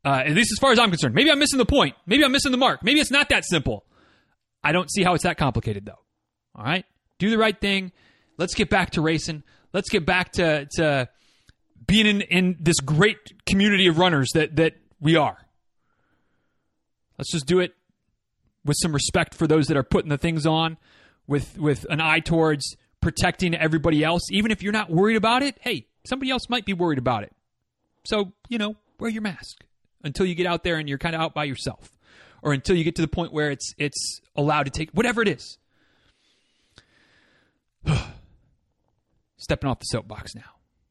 Uh, 0.04 0.22
at 0.26 0.32
least 0.32 0.52
as 0.52 0.60
far 0.60 0.72
as 0.72 0.80
I'm 0.80 0.90
concerned. 0.90 1.16
Maybe 1.16 1.32
I'm 1.32 1.40
missing 1.40 1.58
the 1.58 1.66
point. 1.66 1.96
Maybe 2.06 2.24
I'm 2.24 2.32
missing 2.32 2.52
the 2.52 2.58
mark. 2.58 2.84
Maybe 2.84 3.00
it's 3.00 3.12
not 3.12 3.30
that 3.30 3.44
simple. 3.46 3.86
I 4.64 4.72
don't 4.72 4.92
see 4.92 5.04
how 5.04 5.14
it's 5.16 5.24
that 5.24 5.38
complicated, 5.38 5.86
though. 5.86 6.00
All 6.56 6.64
right? 6.64 6.86
Do 7.18 7.30
the 7.30 7.38
right 7.38 7.60
thing. 7.60 7.92
Let's 8.38 8.54
get 8.54 8.70
back 8.70 8.92
to 8.92 9.02
racing. 9.02 9.44
Let's 9.74 9.90
get 9.90 10.06
back 10.06 10.34
to, 10.34 10.68
to 10.78 11.10
being 11.88 12.06
in, 12.06 12.22
in 12.22 12.58
this 12.60 12.80
great 12.80 13.46
community 13.46 13.88
of 13.88 13.98
runners 13.98 14.30
that, 14.34 14.56
that 14.58 14.74
we 15.00 15.16
are. 15.16 15.38
Let's 17.18 17.32
just 17.32 17.46
do 17.46 17.60
it 17.60 17.74
with 18.64 18.78
some 18.80 18.94
respect 18.94 19.34
for 19.34 19.48
those 19.48 19.68
that 19.68 19.78
are 19.78 19.84
putting 19.84 20.10
the 20.10 20.18
things 20.18 20.46
on, 20.46 20.78
with, 21.28 21.58
with 21.58 21.86
an 21.90 22.02
eye 22.02 22.20
towards 22.20 22.76
protecting 23.06 23.54
everybody 23.54 24.04
else. 24.04 24.24
Even 24.32 24.50
if 24.50 24.64
you're 24.64 24.74
not 24.74 24.90
worried 24.90 25.16
about 25.16 25.44
it, 25.44 25.56
hey, 25.62 25.86
somebody 26.08 26.32
else 26.32 26.50
might 26.50 26.66
be 26.66 26.74
worried 26.74 26.98
about 26.98 27.22
it. 27.22 27.32
So, 28.04 28.34
you 28.50 28.58
know, 28.58 28.78
wear 29.00 29.12
your 29.12 29.22
mask 29.22 29.64
until 30.04 30.26
you 30.26 30.34
get 30.34 30.48
out 30.48 30.64
there 30.64 30.78
and 30.78 30.90
you're 30.90 30.98
kind 30.98 31.14
of 31.14 31.22
out 31.22 31.36
by 31.36 31.44
yourself 31.44 31.92
or 32.42 32.52
until 32.52 32.76
you 32.76 32.84
get 32.84 32.96
to 32.96 33.04
the 33.04 33.08
point 33.08 33.32
where 33.32 33.52
it's 33.52 33.76
it's 33.78 34.22
allowed 34.36 34.64
to 34.64 34.72
take 34.72 34.90
whatever 34.90 35.22
it 35.22 35.28
is. 35.28 35.60
Stepping 39.38 39.70
off 39.70 39.78
the 39.78 39.86
soapbox 39.86 40.34
now. 40.34 40.42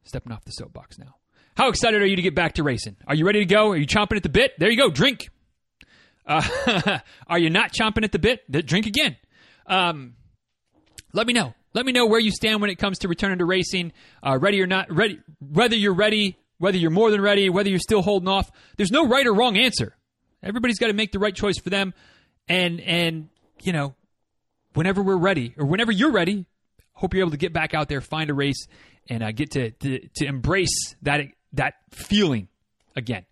Stepping 0.05 0.31
off 0.31 0.45
the 0.45 0.53
soapbox 0.53 1.01
now. 1.01 1.17
How 1.57 1.69
excited 1.69 2.01
are 2.01 2.07
you 2.07 2.15
to 2.15 2.23
get 2.23 2.37
back 2.37 2.55
to 2.55 2.63
racing? 2.63 2.97
Are 3.09 3.17
you 3.17 3.27
ready 3.27 3.41
to 3.41 3.45
go? 3.45 3.73
Are 3.73 3.77
you 3.77 3.89
chomping 3.89 4.19
at 4.19 4.23
the 4.23 4.29
bit? 4.29 4.53
There 4.57 4.71
you 4.71 4.77
go. 4.77 4.89
Drink. 4.89 5.31
Uh, 6.25 7.01
are 7.27 7.39
you 7.41 7.51
not 7.51 7.73
chomping 7.73 8.05
at 8.05 8.13
the 8.13 8.21
bit? 8.21 8.49
Drink 8.67 8.87
again. 8.87 9.17
Um, 9.67 10.15
let 11.13 11.27
me 11.27 11.33
know. 11.33 11.55
Let 11.75 11.85
me 11.85 11.93
know 11.93 12.07
where 12.07 12.21
you 12.21 12.31
stand 12.31 12.61
when 12.61 12.71
it 12.71 12.77
comes 12.77 13.01
to 13.01 13.09
returning 13.09 13.39
to 13.39 13.45
racing. 13.45 13.93
Uh, 14.23 14.39
ready 14.41 14.63
or 14.63 14.67
not 14.67 14.91
ready, 14.91 15.21
whether 15.41 15.77
you're 15.77 15.95
ready, 15.95 16.39
whether 16.59 16.79
you're 16.79 16.91
more 16.91 17.11
than 17.11 17.21
ready, 17.21 17.51
whether 17.51 17.69
you're 17.69 17.81
still 17.81 18.01
holding 18.01 18.29
off. 18.29 18.51
There's 18.77 18.93
no 18.93 19.07
right 19.09 19.27
or 19.27 19.35
wrong 19.35 19.57
answer. 19.57 19.97
Everybody's 20.43 20.79
got 20.79 20.87
to 20.87 20.93
make 20.93 21.11
the 21.11 21.19
right 21.19 21.35
choice 21.35 21.59
for 21.59 21.71
them. 21.71 21.93
And 22.49 22.81
and 22.81 23.29
you 23.63 23.73
know, 23.73 23.95
whenever 24.75 25.03
we're 25.03 25.17
ready 25.17 25.55
or 25.59 25.67
whenever 25.67 25.91
you're 25.91 26.13
ready, 26.13 26.47
hope 26.93 27.13
you're 27.13 27.23
able 27.23 27.33
to 27.33 27.37
get 27.37 27.53
back 27.53 27.75
out 27.75 27.89
there, 27.89 28.01
find 28.01 28.31
a 28.31 28.35
race, 28.35 28.69
and 29.09 29.23
uh, 29.23 29.33
get 29.33 29.51
to, 29.53 29.71
to 29.71 30.09
to 30.17 30.27
embrace 30.27 30.95
that 31.03 31.23
that 31.55 31.75
feeling 31.91 32.49
again. 32.95 33.25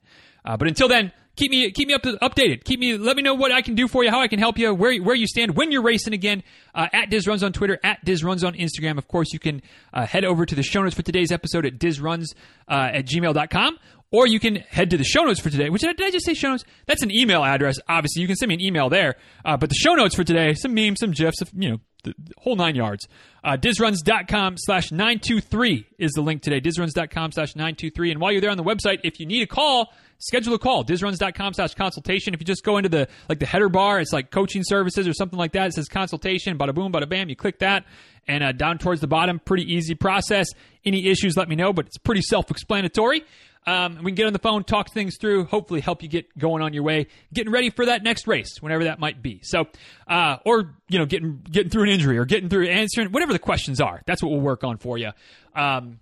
Uh, 0.44 0.56
but 0.56 0.66
until 0.66 0.88
then, 0.88 1.12
keep 1.36 1.50
me 1.50 1.70
keep 1.70 1.88
me 1.88 1.94
up 1.94 2.02
to, 2.02 2.12
updated. 2.22 2.64
Keep 2.64 2.80
me 2.80 2.96
let 2.96 3.16
me 3.16 3.22
know 3.22 3.34
what 3.34 3.52
I 3.52 3.62
can 3.62 3.74
do 3.74 3.88
for 3.88 4.04
you, 4.04 4.10
how 4.10 4.20
I 4.20 4.28
can 4.28 4.38
help 4.38 4.58
you, 4.58 4.74
where 4.74 4.96
where 5.02 5.14
you 5.14 5.26
stand 5.26 5.56
when 5.56 5.72
you're 5.72 5.82
racing 5.82 6.12
again. 6.12 6.42
Uh, 6.74 6.88
at 6.92 7.10
DizRuns 7.10 7.44
on 7.44 7.52
Twitter, 7.52 7.78
at 7.84 8.04
DizRuns 8.04 8.46
on 8.46 8.54
Instagram. 8.54 8.96
Of 8.96 9.06
course, 9.06 9.32
you 9.32 9.38
can 9.38 9.60
uh, 9.92 10.06
head 10.06 10.24
over 10.24 10.46
to 10.46 10.54
the 10.54 10.62
show 10.62 10.82
notes 10.82 10.94
for 10.94 11.02
today's 11.02 11.30
episode 11.30 11.66
at 11.66 11.78
DizRuns 11.78 12.34
uh, 12.68 12.90
at 12.92 13.06
gmail.com. 13.06 13.78
Or 14.12 14.26
you 14.26 14.38
can 14.38 14.56
head 14.56 14.90
to 14.90 14.98
the 14.98 15.04
show 15.04 15.22
notes 15.22 15.40
for 15.40 15.50
today. 15.50 15.70
Which 15.70 15.82
did 15.82 16.00
I 16.00 16.10
just 16.10 16.26
say 16.26 16.34
show 16.34 16.50
notes? 16.50 16.64
That's 16.86 17.02
an 17.02 17.10
email 17.10 17.42
address. 17.42 17.78
Obviously, 17.88 18.20
you 18.20 18.28
can 18.28 18.36
send 18.36 18.50
me 18.50 18.54
an 18.54 18.60
email 18.60 18.90
there. 18.90 19.16
Uh, 19.44 19.56
but 19.56 19.70
the 19.70 19.74
show 19.74 19.94
notes 19.94 20.14
for 20.14 20.22
today, 20.22 20.52
some 20.52 20.74
memes, 20.74 21.00
some 21.00 21.12
gifs, 21.12 21.38
you 21.54 21.70
know, 21.70 21.78
the 22.04 22.14
whole 22.38 22.56
nine 22.56 22.74
yards. 22.74 23.06
Uh, 23.44 23.56
DizRuns.com 23.56 24.56
slash 24.58 24.92
923 24.92 25.86
is 25.98 26.12
the 26.12 26.20
link 26.20 26.42
today. 26.42 26.60
DizRuns.com 26.60 27.32
slash 27.32 27.56
923. 27.56 28.10
And 28.10 28.20
while 28.20 28.32
you're 28.32 28.40
there 28.40 28.50
on 28.50 28.56
the 28.56 28.64
website, 28.64 29.00
if 29.04 29.18
you 29.18 29.26
need 29.26 29.42
a 29.42 29.46
call, 29.46 29.92
schedule 30.18 30.54
a 30.54 30.58
call. 30.58 30.84
DizRuns.com 30.84 31.54
slash 31.54 31.74
consultation. 31.74 32.34
If 32.34 32.40
you 32.40 32.46
just 32.46 32.64
go 32.64 32.76
into 32.76 32.88
the 32.88 33.08
like 33.28 33.38
the 33.38 33.46
header 33.46 33.68
bar, 33.68 34.00
it's 34.00 34.12
like 34.12 34.30
coaching 34.30 34.62
services 34.64 35.08
or 35.08 35.12
something 35.12 35.38
like 35.38 35.52
that. 35.52 35.68
It 35.68 35.74
says 35.74 35.88
consultation, 35.88 36.58
bada 36.58 36.74
boom, 36.74 36.92
bada 36.92 37.08
bam. 37.08 37.28
You 37.28 37.36
click 37.36 37.60
that, 37.60 37.84
and 38.26 38.42
uh, 38.42 38.52
down 38.52 38.78
towards 38.78 39.00
the 39.00 39.06
bottom, 39.06 39.38
pretty 39.38 39.72
easy 39.72 39.94
process. 39.94 40.48
Any 40.84 41.08
issues, 41.08 41.36
let 41.36 41.48
me 41.48 41.56
know, 41.56 41.72
but 41.72 41.86
it's 41.86 41.98
pretty 41.98 42.22
self 42.22 42.50
explanatory. 42.50 43.24
Um, 43.64 43.98
we 44.02 44.10
can 44.10 44.16
get 44.16 44.26
on 44.26 44.32
the 44.32 44.40
phone, 44.40 44.64
talk 44.64 44.92
things 44.92 45.16
through, 45.20 45.44
hopefully 45.44 45.80
help 45.80 46.02
you 46.02 46.08
get 46.08 46.36
going 46.36 46.62
on 46.62 46.72
your 46.72 46.82
way, 46.82 47.06
getting 47.32 47.52
ready 47.52 47.70
for 47.70 47.86
that 47.86 48.02
next 48.02 48.26
race, 48.26 48.60
whenever 48.60 48.84
that 48.84 48.98
might 48.98 49.22
be. 49.22 49.40
So, 49.44 49.66
uh, 50.08 50.38
or 50.44 50.74
you 50.88 50.98
know, 50.98 51.06
getting 51.06 51.44
getting 51.48 51.70
through 51.70 51.84
an 51.84 51.88
injury 51.90 52.18
or 52.18 52.24
getting 52.24 52.48
through 52.48 52.68
answering 52.68 53.12
whatever 53.12 53.32
the 53.32 53.38
questions 53.38 53.80
are. 53.80 54.02
That's 54.06 54.22
what 54.22 54.32
we'll 54.32 54.40
work 54.40 54.64
on 54.64 54.78
for 54.78 54.98
you. 54.98 55.10
Um, 55.54 56.00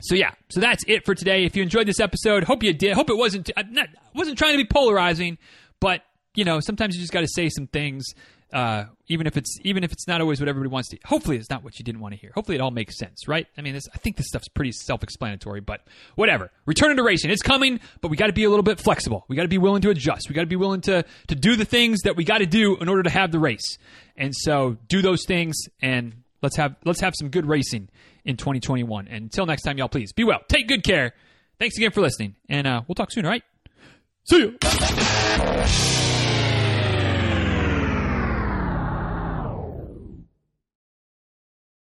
so 0.00 0.14
yeah, 0.14 0.32
so 0.50 0.60
that's 0.60 0.84
it 0.88 1.04
for 1.06 1.14
today. 1.14 1.44
If 1.44 1.56
you 1.56 1.62
enjoyed 1.62 1.86
this 1.86 2.00
episode, 2.00 2.44
hope 2.44 2.62
you 2.62 2.72
did. 2.72 2.94
Hope 2.94 3.10
it 3.10 3.16
wasn't 3.16 3.50
I 3.56 3.62
not, 3.62 3.88
wasn't 4.14 4.36
trying 4.36 4.52
to 4.52 4.58
be 4.58 4.66
polarizing, 4.66 5.38
but 5.80 6.02
you 6.34 6.44
know, 6.44 6.60
sometimes 6.60 6.94
you 6.96 7.00
just 7.00 7.12
got 7.12 7.20
to 7.20 7.28
say 7.28 7.48
some 7.48 7.66
things, 7.68 8.04
uh, 8.52 8.84
even 9.08 9.26
if 9.26 9.36
it's 9.36 9.58
even 9.62 9.82
if 9.82 9.92
it's 9.92 10.06
not 10.06 10.20
always 10.20 10.40
what 10.40 10.48
everybody 10.48 10.70
wants 10.70 10.88
to. 10.90 10.98
Hopefully, 11.04 11.36
it's 11.36 11.50
not 11.50 11.64
what 11.64 11.78
you 11.78 11.84
didn't 11.84 12.00
want 12.00 12.14
to 12.14 12.20
hear. 12.20 12.30
Hopefully, 12.34 12.56
it 12.56 12.60
all 12.60 12.70
makes 12.70 12.96
sense, 12.98 13.26
right? 13.26 13.46
I 13.58 13.62
mean, 13.62 13.74
this, 13.74 13.88
I 13.92 13.98
think 13.98 14.16
this 14.16 14.28
stuff's 14.28 14.48
pretty 14.48 14.72
self-explanatory, 14.72 15.60
but 15.60 15.82
whatever. 16.14 16.50
Returning 16.64 16.96
to 16.96 17.02
racing, 17.02 17.30
it's 17.30 17.42
coming, 17.42 17.80
but 18.00 18.08
we 18.08 18.16
got 18.16 18.28
to 18.28 18.32
be 18.32 18.44
a 18.44 18.50
little 18.50 18.62
bit 18.62 18.78
flexible. 18.78 19.24
We 19.28 19.36
got 19.36 19.42
to 19.42 19.48
be 19.48 19.58
willing 19.58 19.82
to 19.82 19.90
adjust. 19.90 20.28
We 20.28 20.34
got 20.34 20.42
to 20.42 20.46
be 20.46 20.56
willing 20.56 20.80
to 20.82 21.04
to 21.28 21.34
do 21.34 21.56
the 21.56 21.64
things 21.64 22.02
that 22.02 22.16
we 22.16 22.24
got 22.24 22.38
to 22.38 22.46
do 22.46 22.76
in 22.76 22.88
order 22.88 23.02
to 23.02 23.10
have 23.10 23.32
the 23.32 23.38
race. 23.38 23.78
And 24.16 24.34
so, 24.34 24.76
do 24.88 25.02
those 25.02 25.24
things, 25.26 25.56
and 25.82 26.14
let's 26.42 26.56
have 26.56 26.76
let's 26.84 27.00
have 27.00 27.14
some 27.18 27.28
good 27.28 27.46
racing 27.46 27.88
in 28.24 28.36
2021. 28.36 29.08
And 29.08 29.24
until 29.24 29.46
next 29.46 29.62
time, 29.62 29.78
y'all, 29.78 29.88
please 29.88 30.12
be 30.12 30.24
well. 30.24 30.40
Take 30.48 30.68
good 30.68 30.84
care. 30.84 31.12
Thanks 31.58 31.76
again 31.76 31.90
for 31.90 32.00
listening, 32.00 32.36
and 32.48 32.66
uh, 32.66 32.82
we'll 32.86 32.94
talk 32.94 33.10
soon. 33.10 33.24
All 33.24 33.30
right. 33.30 33.42
See 34.28 34.38
you. 34.38 35.95